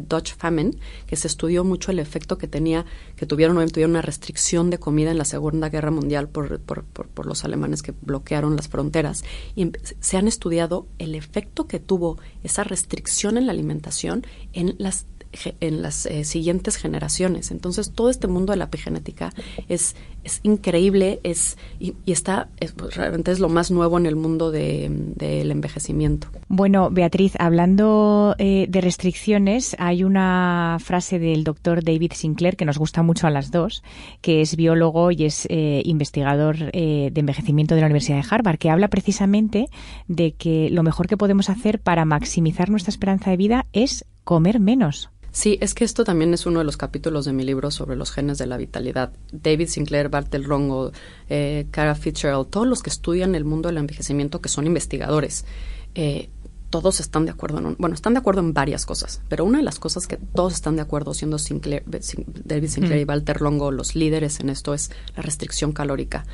Dutch 0.10 0.36
Famine, 0.36 0.78
que 1.06 1.16
se 1.16 1.28
estudió 1.28 1.64
mucho 1.64 1.92
el 1.92 2.00
efecto 2.00 2.38
que 2.38 2.50
tenía, 2.50 2.86
que 3.16 3.26
tuvieron, 3.26 3.66
tuvieron 3.70 3.92
una 3.92 4.02
restricción 4.02 4.70
de 4.70 4.78
comida 4.78 5.10
en 5.10 5.18
la 5.18 5.24
Segunda 5.24 5.70
Guerra 5.70 5.90
Mundial 5.90 6.28
por, 6.28 6.60
por, 6.60 6.84
por, 6.84 7.26
los 7.26 7.46
alemanes 7.46 7.82
que 7.82 7.94
bloquearon 8.02 8.58
las 8.58 8.68
fronteras. 8.68 9.24
Y 9.56 9.72
se 10.02 10.18
han 10.18 10.28
estudiado 10.28 10.88
el 10.98 11.16
efecto 11.16 11.66
que 11.66 11.80
tuvo 11.80 12.18
esa 12.44 12.66
restricción 12.66 13.38
en 13.38 13.46
la 13.46 13.54
alimentación 13.54 14.28
en 14.52 14.76
las 14.80 15.06
en 15.60 15.82
las 15.82 16.06
eh, 16.06 16.24
siguientes 16.24 16.78
generaciones. 16.78 17.52
Entonces, 17.52 17.92
todo 17.92 18.10
este 18.10 18.28
mundo 18.28 18.52
de 18.52 18.58
la 18.58 18.66
epigenética 18.66 19.34
es, 19.68 19.96
es 20.24 20.40
increíble 20.44 21.20
es, 21.24 21.58
y, 21.80 21.94
está, 22.06 22.50
pues, 22.76 22.96
realmente 22.96 23.32
es 23.32 23.40
lo 23.40 23.50
más 23.50 23.72
nuevo 23.72 23.98
en 23.98 24.06
el 24.06 24.16
mundo 24.16 24.52
del 24.52 25.52
envejecimiento. 25.52 26.28
Bueno, 26.48 26.90
Beatriz, 26.90 27.34
hablando 27.40 28.36
eh, 28.38 28.68
de 28.70 28.82
restricciones, 28.82 29.76
hay 29.80 30.04
una 30.04 30.78
frase 30.80 31.20
del 31.20 31.44
doctor 31.44 31.84
David 31.84 32.14
Sinclair 32.14 32.56
que 32.56 32.66
nos 32.66 32.78
gusta 32.78 33.04
mucho 33.04 33.28
a 33.28 33.30
las 33.30 33.52
dos, 33.52 33.84
que 34.22 34.42
es 34.42 34.56
biólogo 34.56 35.12
y 35.12 35.26
es 35.26 35.48
eh, 35.50 35.82
investigador 35.86 36.72
de 36.72 37.12
envejecimiento 37.16 37.76
de 37.76 37.82
la 37.82 37.88
Universidad 37.88 38.18
de 38.18 38.28
Harvard, 38.30 38.58
que 38.58 38.70
habla 38.70 38.88
precisamente 38.88 39.68
de 40.08 40.34
que 40.34 40.70
lo 40.70 40.84
mejor 40.84 41.08
que 41.08 41.18
podemos 41.18 41.50
hacer 41.50 41.80
para 41.80 42.06
maximizar 42.06 42.70
nuestra 42.70 42.90
esperanza 42.90 43.32
de 43.32 43.38
vida 43.38 43.66
es 43.74 44.06
comer 44.24 44.60
menos. 44.60 45.10
Sí, 45.38 45.60
es 45.62 45.76
que 45.76 45.86
esto 45.86 46.04
también 46.04 46.34
es 46.34 46.48
uno 46.48 46.58
de 46.58 46.66
los 46.66 46.78
capítulos 46.78 47.26
de 47.26 47.32
mi 47.32 47.44
libro 47.44 47.70
sobre 47.70 47.96
los 47.96 48.10
genes 48.10 48.40
de 48.40 48.48
la 48.48 48.58
vitalidad. 48.58 49.14
David 49.32 49.68
Sinclair, 49.68 50.10
Bartel 50.10 50.44
Rongo, 50.44 50.92
eh, 51.30 51.68
Cara 51.70 51.94
Fitzgerald, 51.94 52.48
todos 52.48 52.66
los 52.66 52.82
que 52.82 52.90
estudian 52.90 53.36
el 53.36 53.46
mundo 53.46 53.70
del 53.70 53.78
envejecimiento, 53.78 54.42
que 54.42 54.50
son 54.50 54.66
investigadores, 54.66 55.46
eh, 55.94 56.32
todos 56.72 57.00
están 57.00 57.26
de 57.26 57.32
acuerdo 57.34 57.60
en 57.60 57.76
bueno, 57.78 57.94
están 57.94 58.14
de 58.16 58.20
acuerdo 58.20 58.42
en 58.42 58.54
varias 58.54 58.88
cosas, 58.88 59.22
pero 59.30 59.46
una 59.46 59.60
de 59.60 59.64
las 59.64 59.78
cosas 59.78 60.08
que 60.08 60.18
todos 60.18 60.54
están 60.54 60.76
de 60.76 60.82
acuerdo, 60.82 61.14
siendo 61.14 61.38
Sinclair, 61.38 61.84
David 61.86 62.70
Sinclair 62.70 63.02
y. 63.02 63.06
Walter 63.06 63.40
Longo 63.40 63.70
los 63.70 63.96
líderes 63.96 64.40
en 64.40 64.50
esto, 64.50 64.74
es 64.74 64.90
la 65.16 65.22
restricción 65.22 65.72
calórica. 65.72 66.26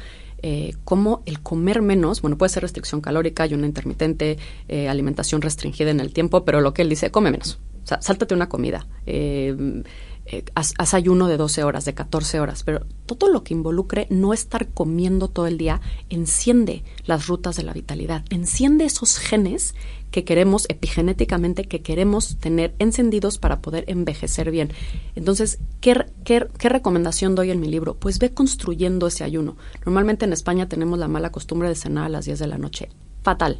Eh, 0.41 0.77
cómo 0.85 1.23
el 1.25 1.41
comer 1.41 1.81
menos, 1.81 2.21
bueno, 2.21 2.37
puede 2.37 2.51
ser 2.51 2.63
restricción 2.63 3.01
calórica 3.01 3.45
y 3.47 3.53
una 3.53 3.67
intermitente, 3.67 4.37
eh, 4.69 4.87
alimentación 4.87 5.41
restringida 5.41 5.91
en 5.91 5.99
el 5.99 6.13
tiempo, 6.13 6.45
pero 6.45 6.61
lo 6.61 6.73
que 6.73 6.83
él 6.83 6.89
dice, 6.89 7.11
come 7.11 7.29
menos. 7.29 7.59
Sea, 7.83 8.01
sáltate 8.01 8.33
una 8.33 8.49
comida. 8.49 8.87
Eh, 9.05 9.83
eh, 10.25 10.45
haz, 10.55 10.93
ayuno 10.93 11.27
de 11.27 11.35
12 11.35 11.63
horas, 11.65 11.83
de 11.83 11.93
14 11.93 12.39
horas, 12.39 12.63
pero 12.63 12.85
todo 13.05 13.27
lo 13.29 13.43
que 13.43 13.53
involucre 13.53 14.07
no 14.09 14.33
estar 14.33 14.69
comiendo 14.69 15.27
todo 15.27 15.47
el 15.47 15.57
día 15.57 15.81
enciende 16.09 16.85
las 17.05 17.27
rutas 17.27 17.57
de 17.57 17.63
la 17.63 17.73
vitalidad, 17.73 18.23
enciende 18.29 18.85
esos 18.85 19.17
genes 19.17 19.75
que 20.11 20.23
queremos 20.23 20.65
epigenéticamente, 20.69 21.65
que 21.65 21.81
queremos 21.81 22.37
tener 22.37 22.73
encendidos 22.79 23.37
para 23.37 23.61
poder 23.61 23.83
envejecer 23.87 24.49
bien. 24.49 24.71
Entonces, 25.15 25.59
¿qué, 25.81 26.05
qué, 26.23 26.47
qué 26.57 26.69
recomendación 26.69 27.35
doy 27.35 27.51
en 27.51 27.59
mi 27.59 27.67
libro? 27.67 27.95
Pues 27.95 28.19
ve 28.19 28.33
construyendo 28.33 29.07
ese 29.07 29.25
ayuno. 29.25 29.57
Normalmente 29.85 30.23
en 30.23 30.31
España 30.31 30.69
tenemos 30.69 30.99
la 30.99 31.09
mala 31.09 31.31
costumbre 31.31 31.67
de 31.67 31.75
cenar 31.75 32.05
a 32.05 32.09
las 32.09 32.25
10 32.25 32.39
de 32.39 32.47
la 32.47 32.57
noche. 32.57 32.89
Fatal. 33.23 33.59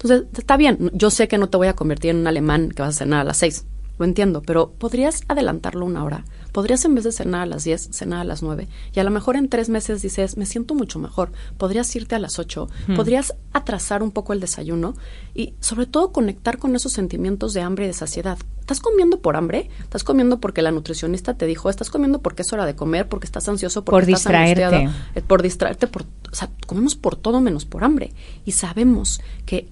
Entonces, 0.00 0.24
está 0.36 0.56
bien, 0.56 0.90
yo 0.92 1.10
sé 1.10 1.28
que 1.28 1.38
no 1.38 1.48
te 1.48 1.56
voy 1.56 1.68
a 1.68 1.74
convertir 1.74 2.10
en 2.10 2.18
un 2.18 2.26
alemán 2.26 2.70
que 2.70 2.82
vas 2.82 2.96
a 2.96 2.98
cenar 2.98 3.20
a 3.20 3.24
las 3.24 3.38
6 3.38 3.64
lo 3.98 4.04
entiendo, 4.04 4.42
pero 4.42 4.72
podrías 4.72 5.22
adelantarlo 5.28 5.86
una 5.86 6.04
hora. 6.04 6.24
Podrías 6.52 6.84
en 6.84 6.94
vez 6.94 7.04
de 7.04 7.12
cenar 7.12 7.42
a 7.42 7.46
las 7.46 7.64
10, 7.64 7.90
cenar 7.92 8.20
a 8.20 8.24
las 8.24 8.42
9. 8.42 8.68
Y 8.94 9.00
a 9.00 9.04
lo 9.04 9.10
mejor 9.10 9.36
en 9.36 9.48
tres 9.48 9.68
meses 9.68 10.02
dices, 10.02 10.36
me 10.36 10.46
siento 10.46 10.74
mucho 10.74 10.98
mejor. 10.98 11.32
Podrías 11.58 11.94
irte 11.96 12.14
a 12.14 12.18
las 12.18 12.38
8. 12.38 12.68
Hmm. 12.88 12.96
Podrías 12.96 13.34
atrasar 13.52 14.02
un 14.02 14.10
poco 14.10 14.32
el 14.32 14.40
desayuno 14.40 14.94
y 15.34 15.54
sobre 15.60 15.86
todo 15.86 16.12
conectar 16.12 16.58
con 16.58 16.76
esos 16.76 16.92
sentimientos 16.92 17.54
de 17.54 17.62
hambre 17.62 17.84
y 17.84 17.88
de 17.88 17.94
saciedad. 17.94 18.38
¿Estás 18.60 18.80
comiendo 18.80 19.20
por 19.20 19.36
hambre? 19.36 19.70
¿Estás 19.80 20.04
comiendo 20.04 20.40
porque 20.40 20.60
la 20.60 20.72
nutricionista 20.72 21.34
te 21.34 21.46
dijo? 21.46 21.70
¿Estás 21.70 21.88
comiendo 21.88 22.20
porque 22.20 22.42
es 22.42 22.52
hora 22.52 22.66
de 22.66 22.74
comer? 22.74 23.08
¿Porque 23.08 23.26
estás 23.26 23.48
ansioso? 23.48 23.84
Porque 23.84 23.94
por 23.94 24.02
estás 24.02 24.20
distraerte. 24.20 24.90
Eh, 25.14 25.22
por 25.22 25.42
distraerte. 25.42 25.86
Por, 25.86 26.02
o 26.02 26.34
sea, 26.34 26.50
comemos 26.66 26.96
por 26.96 27.16
todo 27.16 27.40
menos 27.40 27.64
por 27.64 27.84
hambre. 27.84 28.12
Y 28.44 28.52
sabemos 28.52 29.20
que 29.46 29.68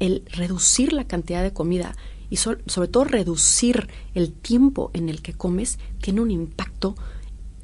el 0.00 0.24
reducir 0.32 0.92
la 0.92 1.04
cantidad 1.04 1.42
de 1.42 1.52
comida 1.52 1.96
y 2.30 2.36
sobre 2.36 2.88
todo 2.88 3.04
reducir 3.04 3.88
el 4.14 4.32
tiempo 4.32 4.90
en 4.92 5.08
el 5.08 5.22
que 5.22 5.32
comes 5.32 5.78
tiene 6.00 6.20
un 6.20 6.30
impacto 6.30 6.94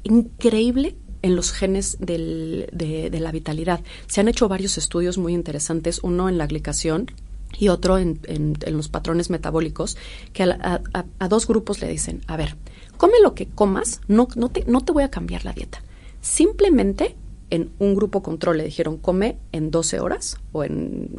increíble 0.03 0.95
en 1.21 1.35
los 1.35 1.51
genes 1.51 1.97
de, 1.99 3.09
la 3.11 3.31
vitalidad. 3.31 3.81
Se 4.07 4.21
han 4.21 4.27
hecho 4.27 4.47
varios 4.47 4.77
estudios 4.77 5.17
muy 5.17 5.33
interesantes, 5.33 5.99
uno 6.03 6.29
en 6.29 6.37
la 6.37 6.47
glicación 6.47 7.11
y 7.57 7.69
otro 7.69 7.97
en, 7.97 8.19
los 8.67 8.89
patrones 8.89 9.29
metabólicos, 9.29 9.97
que 10.33 10.43
a, 10.43 10.81
a, 11.19 11.27
dos 11.27 11.47
grupos 11.47 11.81
le 11.81 11.87
dicen, 11.87 12.21
a 12.27 12.37
ver, 12.37 12.55
come 12.97 13.15
lo 13.23 13.33
que 13.33 13.47
comas, 13.47 14.01
no, 14.07 14.27
no, 14.35 14.49
te, 14.49 14.65
no 14.65 14.81
te 14.81 14.91
voy 14.91 15.03
a 15.03 15.09
cambiar 15.09 15.45
la 15.45 15.53
dieta. 15.53 15.81
Simplemente 16.21 17.15
en 17.49 17.71
un 17.79 17.95
grupo 17.95 18.23
control 18.23 18.57
le 18.57 18.65
dijeron 18.65 18.97
come 18.97 19.37
en 19.51 19.71
12 19.71 19.99
horas 19.99 20.37
o 20.51 20.63
en, 20.63 21.09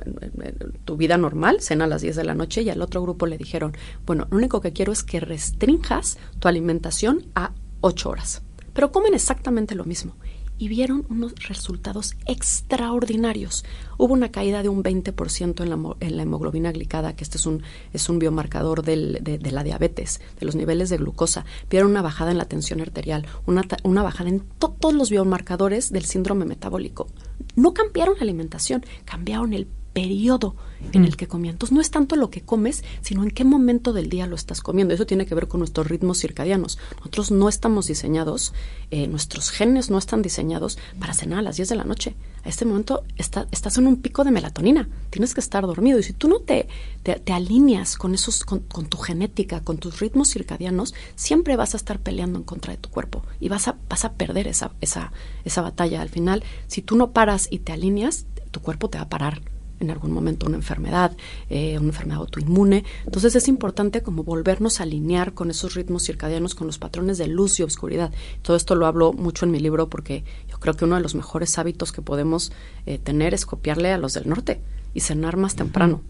tu 0.85 0.97
vida 0.97 1.17
normal, 1.17 1.61
cena 1.61 1.85
a 1.85 1.89
las 1.89 2.03
10 2.03 2.17
de 2.17 2.25
la 2.25 2.35
noche 2.35 2.63
y 2.63 2.71
al 2.71 2.83
otro 2.83 3.03
grupo 3.03 3.27
le 3.27 3.39
dijeron, 3.39 3.77
bueno, 4.05 4.27
lo 4.31 4.37
único 4.37 4.61
que 4.61 4.73
quiero 4.73 4.93
es 4.93 5.03
que 5.03 5.21
restrinjas 5.21 6.19
tu 6.39 6.49
alimentación 6.49 7.27
a 7.35 7.53
8 7.81 8.11
horas. 8.11 8.43
Pero 8.73 8.93
comen 8.93 9.15
exactamente 9.15 9.75
lo 9.75 9.85
mismo 9.85 10.15
y 10.59 10.69
vieron 10.69 11.07
unos 11.09 11.35
resultados 11.49 12.15
extraordinarios. 12.27 13.65
Hubo 13.99 14.13
una 14.13 14.31
caída 14.31 14.63
de 14.63 14.69
un 14.69 14.83
20% 14.83 15.63
en 15.63 15.71
la, 15.71 15.97
en 16.01 16.17
la 16.17 16.23
hemoglobina 16.23 16.73
glicada, 16.73 17.15
que 17.17 17.25
este 17.25 17.39
es 17.39 17.47
un, 17.47 17.63
es 17.93 18.09
un 18.09 18.19
biomarcador 18.19 18.83
del, 18.83 19.19
de, 19.23 19.39
la 19.51 19.63
diabetes, 19.63 20.21
de 20.39 20.47
los 20.47 20.55
niveles 20.55 20.91
de 20.91 20.99
glucosa. 20.99 21.45
Vieron 21.71 21.91
una 21.91 22.03
bajada 22.03 22.31
en 22.31 22.39
la 22.39 22.47
tensión 22.47 22.81
arterial, 22.81 23.27
una, 23.47 23.63
una 23.83 24.03
bajada 24.03 24.31
en 24.31 24.41
todos 24.59 24.95
los 24.95 25.11
biomarcadores 25.11 25.93
del 25.93 26.05
síndrome 26.05 26.45
metabólico. 26.45 27.09
No 27.55 27.75
cambiaron 27.75 28.17
la 28.17 28.23
alimentación, 28.23 28.85
cambiaron 29.05 29.53
el 29.53 29.67
periodo 29.97 30.55
en 30.93 31.07
el 31.07 31.13
mm. 31.13 31.17
que 31.17 31.27
comían. 31.27 31.55
Entonces 31.55 31.75
no 31.75 31.81
es 31.81 31.91
tanto 31.91 32.17
lo 32.17 32.29
que 32.29 32.43
comes, 32.43 32.85
sino 33.01 33.23
en 33.23 33.31
qué 33.31 33.45
momento 33.45 33.95
del 33.95 34.11
día 34.11 34.27
lo 34.27 34.37
estás 34.37 34.61
comiendo. 34.61 34.93
Eso 34.93 35.07
tiene 35.07 35.25
que 35.25 35.35
ver 35.35 35.49
con 35.49 35.61
nuestros 35.61 35.89
ritmos 35.89 36.21
circadianos. 36.21 36.79
Nosotros 36.99 37.31
no 37.31 37.49
estamos 37.49 37.87
diseñados, 37.87 38.53
eh, 38.91 39.07
nuestros 39.07 39.51
genes 39.51 39.89
no 39.89 39.97
están 39.97 40.21
diseñados 40.21 40.79
para 41.01 41.15
cenar 41.15 41.39
a 41.39 41.43
las 41.43 41.57
10 41.57 41.71
de 41.71 41.77
la 41.77 41.85
noche. 41.85 42.15
A 42.45 42.51
este 42.51 42.67
momento 42.67 43.05
estás 43.17 43.79
en 43.79 43.87
un 43.87 43.97
pico 43.97 44.23
de 44.23 44.33
melatonina, 44.33 44.87
tienes 45.09 45.33
que 45.33 45.41
estar 45.41 45.67
dormido. 45.67 45.99
Y 45.99 46.03
si 46.03 46.13
tú 46.13 46.29
no 46.29 46.41
te, 46.41 46.69
te, 47.03 47.33
alineas 47.33 47.97
con, 47.97 48.13
esos, 48.13 48.45
con, 48.45 48.61
tu 48.61 48.99
genética, 48.99 49.63
con 49.63 49.79
tus 49.79 49.99
ritmos 49.99 50.29
circadianos, 50.29 50.95
siempre 51.15 51.57
vas 51.57 51.73
a 51.73 51.79
estar 51.79 52.01
peleando 52.01 52.39
en 52.39 52.45
contra 52.45 52.75
de 52.75 52.79
tu 52.79 52.91
cuerpo 52.91 53.23
y 53.41 53.49
vas 53.49 53.67
a, 53.67 53.77
vas 53.89 54.05
a 54.05 54.13
perder 54.13 54.47
esa, 54.47 54.73
esa, 54.83 55.11
esa 55.47 55.63
batalla. 55.63 56.03
Al 56.03 56.11
final, 56.11 56.45
si 56.67 56.83
tú 56.83 56.97
no 56.97 57.13
paras 57.13 57.49
y 57.51 57.61
te 57.61 57.73
alineas, 57.73 58.27
tu 58.51 58.61
cuerpo 58.61 58.91
te 58.91 58.99
va 58.99 59.05
a 59.05 59.09
parar 59.09 59.56
en 59.81 59.91
algún 59.91 60.13
momento 60.13 60.47
una 60.47 60.57
enfermedad, 60.57 61.17
eh, 61.51 61.79
una 61.79 61.89
enfermedad 61.89 62.21
autoinmune. 62.21 62.85
Entonces 63.05 63.35
es 63.37 63.49
importante 63.49 64.03
como 64.03 64.25
volvernos 64.25 64.81
a 64.81 64.85
alinear 64.85 65.35
con 65.35 65.51
esos 65.51 65.75
ritmos 65.75 66.05
circadianos, 66.05 66.55
con 66.55 66.67
los 66.67 66.79
patrones 66.79 67.19
de 67.19 67.29
luz 67.29 67.59
y 67.61 67.63
oscuridad. 67.63 68.13
Todo 68.43 68.57
esto 68.57 68.75
lo 68.75 68.87
hablo 68.87 69.13
mucho 69.13 69.45
en 69.45 69.53
mi 69.53 69.61
libro 69.61 69.89
porque 69.89 70.25
yo 70.49 70.59
creo 70.59 70.75
que 70.75 70.85
uno 70.85 70.97
de 70.97 71.03
los 71.03 71.15
mejores 71.15 71.59
hábitos 71.59 71.93
que 71.93 72.03
podemos 72.03 72.53
eh, 72.87 72.99
tener 72.99 73.35
es 73.35 73.47
copiarle 73.47 73.93
a 73.93 73.99
los 73.99 74.15
del 74.15 74.29
norte 74.29 74.61
y 74.95 75.01
cenar 75.01 75.37
más 75.37 75.57
temprano. 75.57 76.01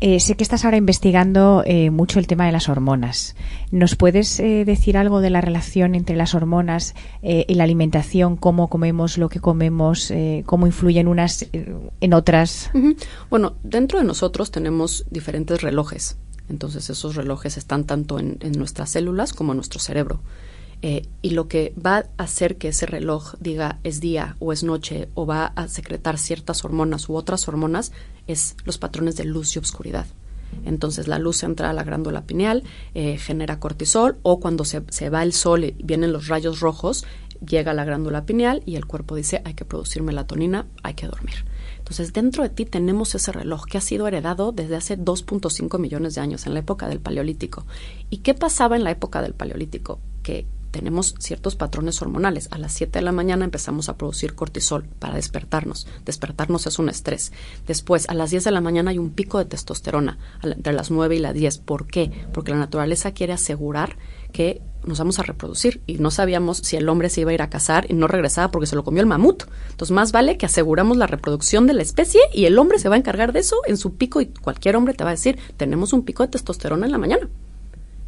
Eh, 0.00 0.20
sé 0.20 0.36
que 0.36 0.42
estás 0.42 0.64
ahora 0.64 0.76
investigando 0.76 1.62
eh, 1.64 1.90
mucho 1.90 2.18
el 2.18 2.26
tema 2.26 2.44
de 2.46 2.52
las 2.52 2.68
hormonas. 2.68 3.34
¿Nos 3.70 3.96
puedes 3.96 4.38
eh, 4.40 4.64
decir 4.64 4.98
algo 4.98 5.20
de 5.20 5.30
la 5.30 5.40
relación 5.40 5.94
entre 5.94 6.16
las 6.16 6.34
hormonas 6.34 6.94
y 7.22 7.54
la 7.54 7.64
alimentación, 7.64 8.36
cómo 8.36 8.68
comemos, 8.68 9.18
lo 9.18 9.28
que 9.28 9.40
comemos, 9.40 10.12
cómo 10.44 10.66
influyen 10.66 11.08
unas 11.08 11.46
en 11.52 12.14
otras? 12.14 12.70
Bueno, 13.30 13.54
dentro 13.62 13.98
de 13.98 14.04
nosotros 14.04 14.50
tenemos 14.50 15.06
diferentes 15.10 15.62
relojes. 15.62 16.16
Entonces 16.48 16.88
esos 16.88 17.16
relojes 17.16 17.56
están 17.56 17.84
tanto 17.84 18.18
en 18.20 18.52
nuestras 18.56 18.90
células 18.90 19.32
como 19.32 19.52
en 19.52 19.56
nuestro 19.56 19.80
cerebro. 19.80 20.20
Eh, 20.82 21.06
y 21.22 21.30
lo 21.30 21.48
que 21.48 21.72
va 21.74 22.06
a 22.16 22.22
hacer 22.22 22.56
que 22.56 22.68
ese 22.68 22.86
reloj 22.86 23.34
diga 23.40 23.78
es 23.82 24.00
día 24.00 24.36
o 24.38 24.52
es 24.52 24.62
noche 24.62 25.08
o 25.14 25.26
va 25.26 25.46
a 25.46 25.68
secretar 25.68 26.18
ciertas 26.18 26.64
hormonas 26.64 27.08
u 27.08 27.16
otras 27.16 27.48
hormonas 27.48 27.92
es 28.26 28.56
los 28.64 28.78
patrones 28.78 29.16
de 29.16 29.24
luz 29.24 29.56
y 29.56 29.58
oscuridad. 29.58 30.06
Entonces 30.64 31.08
la 31.08 31.18
luz 31.18 31.42
entra 31.42 31.70
a 31.70 31.72
la 31.72 31.82
glándula 31.82 32.22
pineal, 32.22 32.62
eh, 32.94 33.18
genera 33.18 33.58
cortisol 33.58 34.18
o 34.22 34.38
cuando 34.38 34.64
se, 34.64 34.82
se, 34.90 35.10
va 35.10 35.22
el 35.22 35.32
sol 35.32 35.64
y 35.64 35.76
vienen 35.82 36.12
los 36.12 36.28
rayos 36.28 36.60
rojos, 36.60 37.04
llega 37.44 37.72
a 37.72 37.74
la 37.74 37.84
glándula 37.84 38.24
pineal 38.24 38.62
y 38.64 38.76
el 38.76 38.86
cuerpo 38.86 39.16
dice 39.16 39.42
hay 39.44 39.54
que 39.54 39.64
producir 39.64 40.02
melatonina, 40.02 40.66
hay 40.82 40.94
que 40.94 41.06
dormir. 41.06 41.44
Entonces 41.78 42.12
dentro 42.12 42.42
de 42.42 42.48
ti 42.48 42.64
tenemos 42.64 43.14
ese 43.14 43.32
reloj 43.32 43.64
que 43.64 43.78
ha 43.78 43.80
sido 43.80 44.08
heredado 44.08 44.52
desde 44.52 44.76
hace 44.76 44.98
2.5 44.98 45.78
millones 45.78 46.14
de 46.14 46.20
años, 46.20 46.46
en 46.46 46.54
la 46.54 46.60
época 46.60 46.88
del 46.88 47.00
Paleolítico. 47.00 47.64
¿Y 48.10 48.18
qué 48.18 48.34
pasaba 48.34 48.76
en 48.76 48.84
la 48.84 48.90
época 48.90 49.22
del 49.22 49.34
Paleolítico? 49.34 50.00
Que 50.22 50.46
tenemos 50.70 51.14
ciertos 51.18 51.56
patrones 51.56 52.00
hormonales. 52.02 52.48
A 52.50 52.58
las 52.58 52.72
7 52.72 52.98
de 52.98 53.04
la 53.04 53.12
mañana 53.12 53.44
empezamos 53.44 53.88
a 53.88 53.96
producir 53.96 54.34
cortisol 54.34 54.84
para 54.84 55.14
despertarnos. 55.14 55.86
Despertarnos 56.04 56.66
es 56.66 56.78
un 56.78 56.88
estrés. 56.88 57.32
Después, 57.66 58.08
a 58.08 58.14
las 58.14 58.30
10 58.30 58.44
de 58.44 58.50
la 58.50 58.60
mañana 58.60 58.90
hay 58.90 58.98
un 58.98 59.10
pico 59.10 59.38
de 59.38 59.44
testosterona 59.44 60.18
entre 60.42 60.72
las 60.72 60.90
9 60.90 61.16
y 61.16 61.18
las 61.18 61.34
10. 61.34 61.58
¿Por 61.58 61.86
qué? 61.86 62.10
Porque 62.32 62.52
la 62.52 62.58
naturaleza 62.58 63.12
quiere 63.12 63.32
asegurar 63.32 63.96
que 64.32 64.60
nos 64.84 64.98
vamos 64.98 65.18
a 65.18 65.22
reproducir 65.22 65.82
y 65.86 65.98
no 65.98 66.10
sabíamos 66.10 66.58
si 66.58 66.76
el 66.76 66.88
hombre 66.88 67.10
se 67.10 67.22
iba 67.22 67.30
a 67.30 67.34
ir 67.34 67.42
a 67.42 67.50
cazar 67.50 67.86
y 67.88 67.94
no 67.94 68.06
regresaba 68.06 68.50
porque 68.50 68.66
se 68.66 68.76
lo 68.76 68.84
comió 68.84 69.00
el 69.00 69.08
mamut. 69.08 69.44
Entonces, 69.70 69.94
más 69.94 70.12
vale 70.12 70.38
que 70.38 70.46
aseguramos 70.46 70.96
la 70.96 71.06
reproducción 71.06 71.66
de 71.66 71.74
la 71.74 71.82
especie 71.82 72.20
y 72.32 72.44
el 72.44 72.58
hombre 72.58 72.78
se 72.78 72.88
va 72.88 72.94
a 72.94 72.98
encargar 72.98 73.32
de 73.32 73.40
eso 73.40 73.56
en 73.66 73.76
su 73.76 73.96
pico 73.96 74.20
y 74.20 74.26
cualquier 74.26 74.76
hombre 74.76 74.94
te 74.94 75.04
va 75.04 75.10
a 75.10 75.14
decir, 75.14 75.38
tenemos 75.56 75.92
un 75.92 76.04
pico 76.04 76.22
de 76.22 76.28
testosterona 76.30 76.86
en 76.86 76.92
la 76.92 76.98
mañana. 76.98 77.28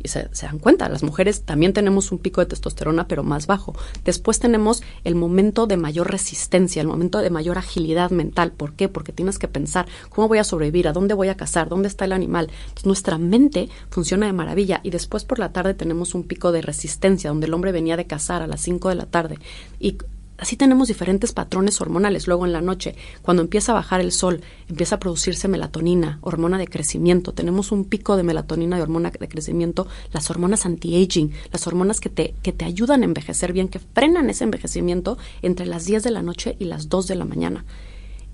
Y 0.02 0.08
se, 0.08 0.28
dan 0.42 0.58
cuenta, 0.58 0.88
las 0.88 1.02
mujeres 1.02 1.42
también 1.42 1.72
tenemos 1.72 2.12
un 2.12 2.18
pico 2.18 2.40
de 2.40 2.46
testosterona, 2.46 3.08
pero 3.08 3.22
más 3.24 3.46
bajo. 3.46 3.74
Después 4.04 4.38
tenemos 4.38 4.82
el 5.04 5.14
momento 5.14 5.66
de 5.66 5.76
mayor 5.76 6.10
resistencia, 6.10 6.80
el 6.80 6.88
momento 6.88 7.18
de 7.18 7.30
mayor 7.30 7.58
agilidad 7.58 8.10
mental. 8.10 8.52
¿Por 8.52 8.74
qué? 8.74 8.88
Porque 8.88 9.12
tienes 9.12 9.38
que 9.38 9.48
pensar 9.48 9.86
cómo 10.08 10.28
voy 10.28 10.38
a 10.38 10.44
sobrevivir, 10.44 10.88
a 10.88 10.92
dónde 10.92 11.14
voy 11.14 11.28
a 11.28 11.36
cazar, 11.36 11.68
dónde 11.68 11.88
está 11.88 12.04
el 12.04 12.12
animal. 12.12 12.50
Nuestra 12.84 13.18
mente 13.18 13.68
funciona 13.90 14.26
de 14.26 14.32
maravilla 14.32 14.80
y 14.82 14.90
después 14.90 15.24
por 15.24 15.38
la 15.38 15.52
tarde 15.52 15.74
tenemos 15.74 16.14
un 16.14 16.24
pico 16.24 16.52
de 16.52 16.62
resistencia, 16.62 17.30
donde 17.30 17.46
el 17.46 17.54
hombre 17.54 17.72
venía 17.72 17.96
de 17.96 18.06
cazar 18.06 18.42
a 18.42 18.46
las 18.46 18.60
5 18.60 18.88
de 18.90 18.94
la 18.94 19.06
tarde 19.06 19.38
y 19.80 19.98
Así 20.38 20.56
tenemos 20.56 20.86
diferentes 20.86 21.32
patrones 21.32 21.80
hormonales. 21.80 22.28
Luego 22.28 22.46
en 22.46 22.52
la 22.52 22.60
noche, 22.60 22.94
cuando 23.22 23.42
empieza 23.42 23.72
a 23.72 23.74
bajar 23.74 24.00
el 24.00 24.12
sol, 24.12 24.40
empieza 24.68 24.94
a 24.94 25.00
producirse 25.00 25.48
melatonina, 25.48 26.20
hormona 26.22 26.58
de 26.58 26.68
crecimiento. 26.68 27.32
Tenemos 27.32 27.72
un 27.72 27.84
pico 27.84 28.16
de 28.16 28.22
melatonina 28.22 28.78
y 28.78 28.80
hormona 28.80 29.10
de 29.10 29.28
crecimiento, 29.28 29.88
las 30.12 30.30
hormonas 30.30 30.64
anti-aging, 30.64 31.32
las 31.50 31.66
hormonas 31.66 31.98
que 31.98 32.08
te, 32.08 32.34
que 32.40 32.52
te 32.52 32.64
ayudan 32.64 33.02
a 33.02 33.06
envejecer 33.06 33.52
bien, 33.52 33.66
que 33.66 33.80
frenan 33.80 34.30
ese 34.30 34.44
envejecimiento 34.44 35.18
entre 35.42 35.66
las 35.66 35.86
10 35.86 36.04
de 36.04 36.10
la 36.12 36.22
noche 36.22 36.54
y 36.60 36.66
las 36.66 36.88
2 36.88 37.08
de 37.08 37.14
la 37.16 37.24
mañana. 37.24 37.64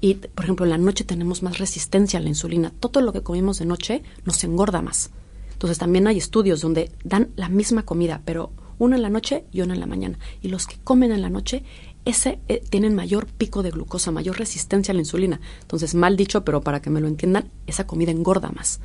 Y, 0.03 0.17
por 0.17 0.45
ejemplo, 0.45 0.67
en 0.67 0.71
la 0.71 0.79
noche 0.79 1.05
tenemos 1.05 1.43
más 1.43 1.57
resistencia 1.57 2.19
a 2.19 2.23
la 2.23 2.29
insulina. 2.29 2.71
Todo 2.81 3.01
lo 3.01 3.15
que 3.15 3.23
comimos 3.23 3.59
de 3.59 3.65
noche 3.65 4.03
nos 4.27 4.45
engorda 4.45 4.83
más. 4.83 5.11
Entonces 5.55 5.79
también 5.79 6.07
hay 6.07 6.19
estudios 6.19 6.61
donde 6.61 6.91
dan 7.03 7.31
la 7.37 7.49
misma 7.49 7.85
comida, 7.85 8.21
pero 8.27 8.53
uno 8.79 8.97
en 8.97 9.03
la 9.03 9.11
noche 9.11 9.45
y 9.53 9.63
uno 9.63 9.73
en 9.73 9.81
la 9.81 9.87
mañana. 9.87 10.19
Y 10.43 10.49
los 10.49 10.67
que 10.67 10.77
comen 10.83 11.13
en 11.13 11.23
la 11.23 11.31
noche 11.31 11.65
ese 12.05 12.39
eh, 12.49 12.63
tienen 12.69 12.95
mayor 12.95 13.27
pico 13.27 13.63
de 13.63 13.71
glucosa, 13.71 14.11
mayor 14.11 14.39
resistencia 14.39 14.93
a 14.93 14.95
la 14.95 15.01
insulina. 15.01 15.41
Entonces, 15.63 15.95
mal 15.95 16.17
dicho, 16.17 16.45
pero 16.45 16.61
para 16.61 16.81
que 16.81 16.91
me 16.91 17.01
lo 17.01 17.09
entiendan, 17.09 17.51
esa 17.67 17.87
comida 17.87 18.11
engorda 18.11 18.51
más. 18.51 18.81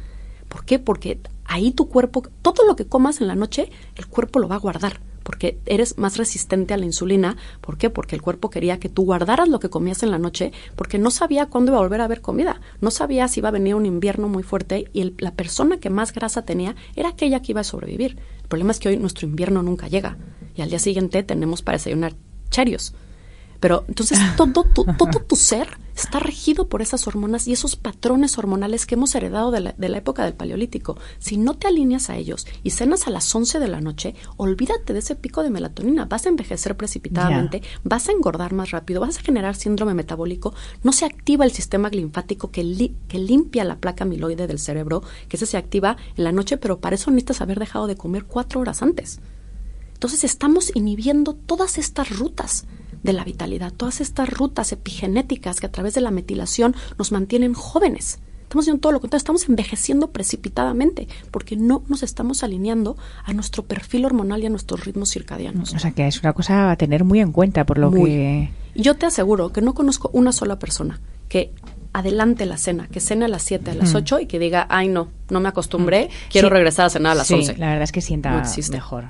¿Por 0.48 0.66
qué? 0.66 0.80
Porque 0.80 1.20
ahí 1.46 1.72
tu 1.72 1.90
cuerpo, 1.90 2.24
todo 2.42 2.66
lo 2.66 2.76
que 2.76 2.88
comas 2.88 3.22
en 3.22 3.28
la 3.28 3.36
noche, 3.36 3.70
el 3.96 4.08
cuerpo 4.08 4.40
lo 4.40 4.48
va 4.48 4.56
a 4.56 4.60
guardar, 4.60 5.00
porque 5.22 5.60
eres 5.68 6.00
más 6.00 6.18
resistente 6.18 6.74
a 6.74 6.78
la 6.78 6.86
insulina. 6.86 7.38
¿Por 7.62 7.78
qué? 7.78 7.92
Porque 7.92 8.16
el 8.16 8.22
cuerpo 8.22 8.50
quería 8.50 8.80
que 8.80 8.90
tú 8.90 9.04
guardaras 9.04 9.48
lo 9.48 9.60
que 9.60 9.70
comías 9.70 10.02
en 10.02 10.10
la 10.10 10.18
noche, 10.18 10.52
porque 10.76 10.98
no 10.98 11.12
sabía 11.12 11.46
cuándo 11.46 11.72
iba 11.72 11.78
a 11.78 11.84
volver 11.84 12.02
a 12.02 12.06
haber 12.06 12.22
comida, 12.22 12.62
no 12.82 12.90
sabía 12.90 13.28
si 13.28 13.42
iba 13.42 13.50
a 13.50 13.54
venir 13.54 13.76
un 13.76 13.86
invierno 13.86 14.28
muy 14.28 14.42
fuerte 14.42 14.90
y 14.92 15.14
la 15.20 15.36
persona 15.36 15.78
que 15.80 15.92
más 15.92 16.14
grasa 16.14 16.44
tenía 16.44 16.76
era 16.96 17.10
aquella 17.10 17.42
que 17.42 17.52
iba 17.52 17.62
a 17.62 17.66
sobrevivir. 17.66 18.18
El 18.42 18.48
problema 18.48 18.72
es 18.72 18.80
que 18.80 18.90
hoy 18.90 18.98
nuestro 18.98 19.28
invierno 19.28 19.62
nunca 19.62 19.88
llega 19.88 20.18
y 20.56 20.62
al 20.62 20.70
día 20.70 20.80
siguiente 20.80 21.22
tenemos 21.22 21.62
para 21.62 21.78
desayunar 21.78 22.16
charios 22.50 22.96
pero 23.60 23.86
entonces 23.88 24.20
todo 24.38 24.64
tu, 24.64 24.86
todo 24.98 25.20
tu 25.20 25.36
ser 25.36 25.78
está 25.96 26.20
regido 26.20 26.70
por 26.70 26.82
esas 26.82 27.08
hormonas 27.08 27.48
y 27.48 27.52
esos 27.52 27.76
patrones 27.76 28.38
hormonales 28.38 28.86
que 28.86 28.96
hemos 28.96 29.14
heredado 29.16 29.52
de 29.52 29.60
la, 29.60 29.74
de 29.78 29.90
la, 29.90 29.98
época 29.98 30.24
del 30.24 30.34
Paleolítico. 30.34 30.98
Si 31.20 31.38
no 31.38 31.56
te 31.56 31.68
alineas 31.68 32.10
a 32.10 32.16
ellos 32.16 32.48
y 32.64 32.70
cenas 32.70 33.08
a 33.08 33.10
las 33.10 33.34
11 33.34 33.60
de 33.60 33.68
la 33.68 33.82
noche, 33.82 34.16
olvídate 34.38 34.94
de 34.94 35.00
ese 35.00 35.16
pico 35.16 35.44
de 35.44 35.50
melatonina. 35.50 36.06
Vas 36.06 36.26
a 36.26 36.30
envejecer 36.30 36.78
precipitadamente, 36.78 37.62
vas 37.84 38.08
a 38.08 38.14
engordar 38.14 38.54
más 38.54 38.72
rápido, 38.72 39.02
vas 39.02 39.18
a 39.18 39.22
generar 39.22 39.56
síndrome 39.56 39.94
metabólico, 39.94 40.54
no 40.84 40.94
se 40.94 41.06
activa 41.06 41.44
el 41.44 41.52
sistema 41.52 41.90
linfático 41.90 42.50
que, 42.50 42.94
que 43.08 43.20
limpia 43.20 43.66
la 43.66 43.78
placa 43.78 44.06
amiloide 44.06 44.48
del 44.48 44.60
cerebro, 44.60 45.04
que 45.28 45.36
ese 45.36 45.46
se 45.46 45.58
activa 45.58 45.98
en 46.16 46.24
la 46.24 46.32
noche, 46.32 46.58
pero 46.58 46.80
para 46.80 46.96
eso 46.96 47.12
necesitas 47.12 47.42
haber 47.42 47.60
dejado 47.60 47.88
de 47.88 47.98
comer 47.98 48.24
cuatro 48.24 48.62
horas 48.62 48.82
antes. 48.82 49.20
Entonces 49.94 50.24
estamos 50.24 50.72
inhibiendo 50.76 51.34
todas 51.34 51.78
estas 51.78 52.18
rutas 52.18 52.66
de 53.04 53.14
la 53.14 53.24
vitalidad, 53.24 53.72
todas 53.72 54.02
estas 54.02 54.30
rutas 54.30 54.72
epigenéticas 54.72 55.60
que 55.60 55.68
a 55.68 55.72
través 55.72 55.94
de 55.94 56.02
la 56.02 56.12
metilación 56.12 56.76
nos 56.98 57.12
mantienen 57.12 57.54
jóvenes. 57.54 58.20
Estamos 58.44 58.64
haciendo 58.64 58.82
todo 58.82 58.94
lo 58.94 59.00
contrario, 59.00 59.20
estamos 59.20 59.48
envejeciendo 59.48 60.10
precipitadamente 60.10 61.08
porque 61.30 61.56
no 61.56 61.84
nos 61.88 62.02
estamos 62.02 62.44
alineando 62.44 62.98
a 63.24 63.32
nuestro 63.34 63.64
perfil 63.64 64.06
hormonal 64.06 64.42
y 64.42 64.48
a 64.48 64.50
nuestros 64.50 64.86
ritmos 64.86 65.12
circadianos. 65.12 65.74
O 65.76 65.78
sea 65.80 65.92
que 65.92 66.08
es 66.08 66.20
una 66.22 66.34
cosa 66.34 66.72
a 66.72 66.76
tener 66.76 67.04
muy 67.04 67.20
en 67.20 67.32
cuenta 67.32 67.64
por 67.66 67.78
lo 67.78 67.92
que... 67.92 68.50
Yo 68.74 68.96
te 68.96 69.06
aseguro 69.06 69.52
que 69.52 69.62
no 69.62 69.76
conozco 69.76 70.10
una 70.14 70.32
sola 70.32 70.58
persona 70.58 71.00
que 71.28 71.52
adelante 71.94 72.48
la 72.48 72.58
cena, 72.58 72.88
que 72.88 73.00
cene 73.00 73.26
a 73.26 73.28
las 73.28 73.44
7, 73.44 73.72
a 73.72 73.76
las 73.76 73.94
8 73.94 74.16
mm. 74.16 74.22
y 74.22 74.26
que 74.26 74.40
diga, 74.40 74.66
ay 74.70 74.88
no, 74.88 75.10
no 75.30 75.40
me 75.40 75.50
acostumbré, 75.50 76.06
mm. 76.06 76.32
quiero 76.32 76.50
regresar 76.50 76.88
a 76.88 76.90
cenar 76.90 77.12
a 77.12 77.16
las 77.16 77.28
sí, 77.28 77.36
11. 77.36 77.58
La 77.58 77.68
verdad 77.68 77.84
es 77.84 77.92
que 77.92 78.02
sienta 78.02 78.44
mejor. 78.72 79.06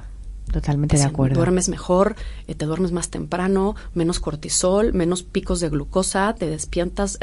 Totalmente 0.52 0.98
de 0.98 1.04
acuerdo. 1.04 1.36
Duermes 1.36 1.70
mejor, 1.70 2.16
eh, 2.48 2.56
te 2.56 2.66
duermes 2.66 2.92
más 2.92 3.10
temprano, 3.10 3.76
menos 3.94 4.20
cortisol, 4.20 4.94
menos 4.94 5.24
picos 5.24 5.60
de 5.60 5.70
glucosa, 5.70 6.34
te 6.38 6.48
despiertas 6.48 7.20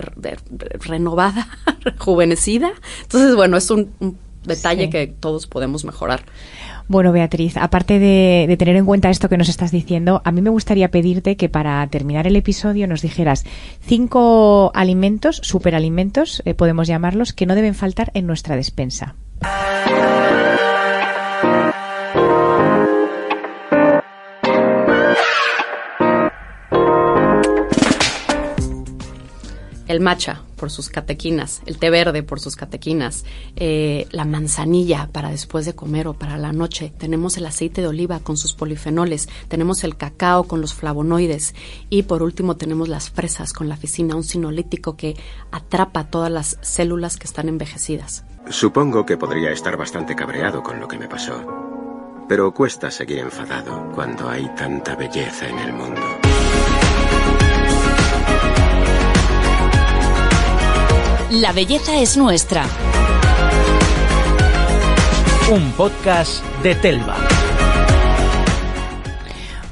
renovada, 0.80 1.48
rejuvenecida. 1.80 2.70
Entonces, 3.02 3.34
bueno, 3.34 3.56
es 3.56 3.70
un, 3.70 3.90
detalle 4.46 4.90
que 4.90 5.08
todos 5.08 5.46
podemos 5.46 5.84
mejorar. 5.84 6.24
Bueno, 6.88 7.10
Beatriz, 7.10 7.56
aparte 7.56 7.98
de, 7.98 8.54
tener 8.58 8.76
en 8.76 8.86
cuenta 8.86 9.10
esto 9.10 9.28
que 9.28 9.36
nos 9.36 9.48
estás 9.48 9.72
diciendo, 9.72 10.22
a 10.24 10.30
mí 10.30 10.40
me 10.40 10.50
gustaría 10.50 10.90
pedirte 10.90 11.36
que 11.36 11.48
para 11.48 11.84
terminar 11.88 12.28
el 12.28 12.36
episodio 12.36 12.86
nos 12.86 13.02
dijeras 13.02 13.44
cinco 13.80 14.70
alimentos, 14.72 15.40
superalimentos, 15.42 16.42
eh, 16.44 16.54
podemos 16.54 16.86
llamarlos, 16.86 17.32
que 17.32 17.46
no 17.46 17.56
deben 17.56 17.74
faltar 17.74 18.12
en 18.14 18.26
nuestra 18.28 18.54
despensa. 18.54 19.16
El 29.86 30.00
matcha 30.00 30.42
por 30.56 30.70
sus 30.70 30.88
catequinas, 30.88 31.62
el 31.66 31.78
té 31.78 31.90
verde 31.90 32.22
por 32.22 32.40
sus 32.40 32.56
catequinas, 32.56 33.24
eh, 33.56 34.06
la 34.10 34.24
manzanilla 34.24 35.08
para 35.12 35.30
después 35.30 35.66
de 35.66 35.74
comer 35.74 36.08
o 36.08 36.14
para 36.14 36.38
la 36.38 36.52
noche, 36.52 36.92
tenemos 36.98 37.36
el 37.36 37.46
aceite 37.46 37.80
de 37.82 37.88
oliva 37.88 38.20
con 38.20 38.36
sus 38.36 38.54
polifenoles, 38.54 39.28
tenemos 39.48 39.84
el 39.84 39.96
cacao 39.96 40.44
con 40.44 40.60
los 40.60 40.74
flavonoides 40.74 41.54
y 41.90 42.02
por 42.02 42.22
último 42.22 42.56
tenemos 42.56 42.88
las 42.88 43.10
fresas 43.10 43.52
con 43.52 43.68
la 43.68 43.76
ficina, 43.76 44.16
un 44.16 44.24
sinolítico 44.24 44.96
que 44.96 45.16
atrapa 45.50 46.04
todas 46.04 46.30
las 46.30 46.58
células 46.62 47.16
que 47.16 47.26
están 47.26 47.48
envejecidas. 47.48 48.24
Supongo 48.48 49.04
que 49.04 49.16
podría 49.16 49.50
estar 49.50 49.76
bastante 49.76 50.14
cabreado 50.14 50.62
con 50.62 50.80
lo 50.80 50.86
que 50.88 50.98
me 50.98 51.08
pasó, 51.08 51.44
pero 52.28 52.52
cuesta 52.54 52.90
seguir 52.90 53.18
enfadado 53.18 53.90
cuando 53.94 54.28
hay 54.28 54.48
tanta 54.56 54.94
belleza 54.94 55.48
en 55.48 55.58
el 55.58 55.72
mundo. 55.72 56.25
La 61.30 61.50
belleza 61.50 62.00
es 62.00 62.16
nuestra. 62.16 62.64
Un 65.52 65.72
podcast 65.72 66.44
de 66.62 66.76
Telva. 66.76 67.16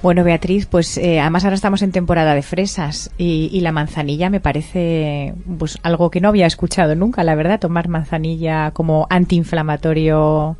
Bueno, 0.02 0.24
Beatriz, 0.24 0.66
pues 0.66 0.98
eh, 0.98 1.20
además 1.20 1.44
ahora 1.44 1.54
estamos 1.54 1.82
en 1.82 1.92
temporada 1.92 2.34
de 2.34 2.42
fresas 2.42 3.08
y, 3.18 3.60
la 3.60 3.70
manzanilla 3.70 4.30
me 4.30 4.40
parece 4.40 5.34
pues 5.56 5.78
algo 5.84 6.10
que 6.10 6.20
no 6.20 6.30
había 6.30 6.46
escuchado 6.46 6.96
nunca, 6.96 7.22
la 7.22 7.36
verdad, 7.36 7.60
tomar 7.60 7.86
manzanilla 7.86 8.72
como 8.72 9.06
antiinflamatorio 9.08 10.56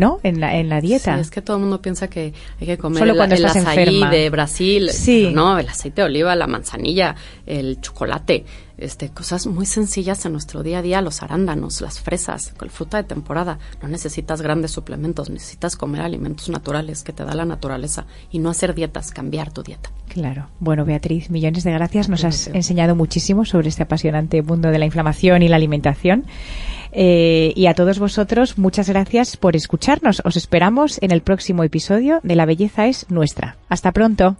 ¿no? 0.00 0.18
En 0.22 0.40
la, 0.40 0.56
en 0.56 0.68
la 0.68 0.80
dieta. 0.80 1.14
Sí, 1.14 1.20
es 1.20 1.30
que 1.30 1.42
todo 1.42 1.58
el 1.58 1.62
mundo 1.62 1.80
piensa 1.80 2.08
que 2.08 2.32
hay 2.60 2.66
que 2.66 2.78
comer 2.78 3.00
Solo 3.00 3.22
el, 3.22 3.30
el 3.30 4.10
de 4.10 4.30
Brasil. 4.30 4.90
Sí. 4.90 5.30
No, 5.32 5.58
el 5.58 5.68
aceite 5.68 6.00
de 6.00 6.06
oliva, 6.06 6.34
la 6.34 6.46
manzanilla, 6.46 7.14
el 7.46 7.80
chocolate 7.80 8.44
este, 8.80 9.10
cosas 9.10 9.46
muy 9.46 9.66
sencillas 9.66 10.24
en 10.24 10.32
nuestro 10.32 10.62
día 10.62 10.78
a 10.78 10.82
día, 10.82 11.02
los 11.02 11.22
arándanos, 11.22 11.82
las 11.82 12.00
fresas, 12.00 12.54
fruta 12.70 12.96
de 12.96 13.04
temporada. 13.04 13.58
No 13.82 13.88
necesitas 13.88 14.40
grandes 14.40 14.70
suplementos, 14.70 15.28
necesitas 15.28 15.76
comer 15.76 16.00
alimentos 16.00 16.48
naturales 16.48 17.04
que 17.04 17.12
te 17.12 17.24
da 17.24 17.34
la 17.34 17.44
naturaleza 17.44 18.06
y 18.30 18.38
no 18.38 18.48
hacer 18.48 18.74
dietas, 18.74 19.10
cambiar 19.10 19.52
tu 19.52 19.62
dieta. 19.62 19.90
Claro. 20.08 20.48
Bueno, 20.58 20.84
Beatriz, 20.84 21.30
millones 21.30 21.62
de 21.62 21.72
gracias. 21.72 22.08
Nos 22.08 22.24
has 22.24 22.48
enseñado 22.48 22.96
muchísimo 22.96 23.44
sobre 23.44 23.68
este 23.68 23.82
apasionante 23.82 24.42
mundo 24.42 24.70
de 24.70 24.78
la 24.78 24.86
inflamación 24.86 25.42
y 25.42 25.48
la 25.48 25.56
alimentación. 25.56 26.24
Eh, 26.92 27.52
y 27.54 27.66
a 27.66 27.74
todos 27.74 27.98
vosotros, 27.98 28.58
muchas 28.58 28.88
gracias 28.88 29.36
por 29.36 29.56
escucharnos. 29.56 30.22
Os 30.24 30.36
esperamos 30.36 30.98
en 31.02 31.10
el 31.10 31.22
próximo 31.22 31.64
episodio 31.64 32.20
de 32.22 32.36
La 32.36 32.46
Belleza 32.46 32.86
es 32.86 33.06
Nuestra. 33.10 33.56
Hasta 33.68 33.92
pronto. 33.92 34.36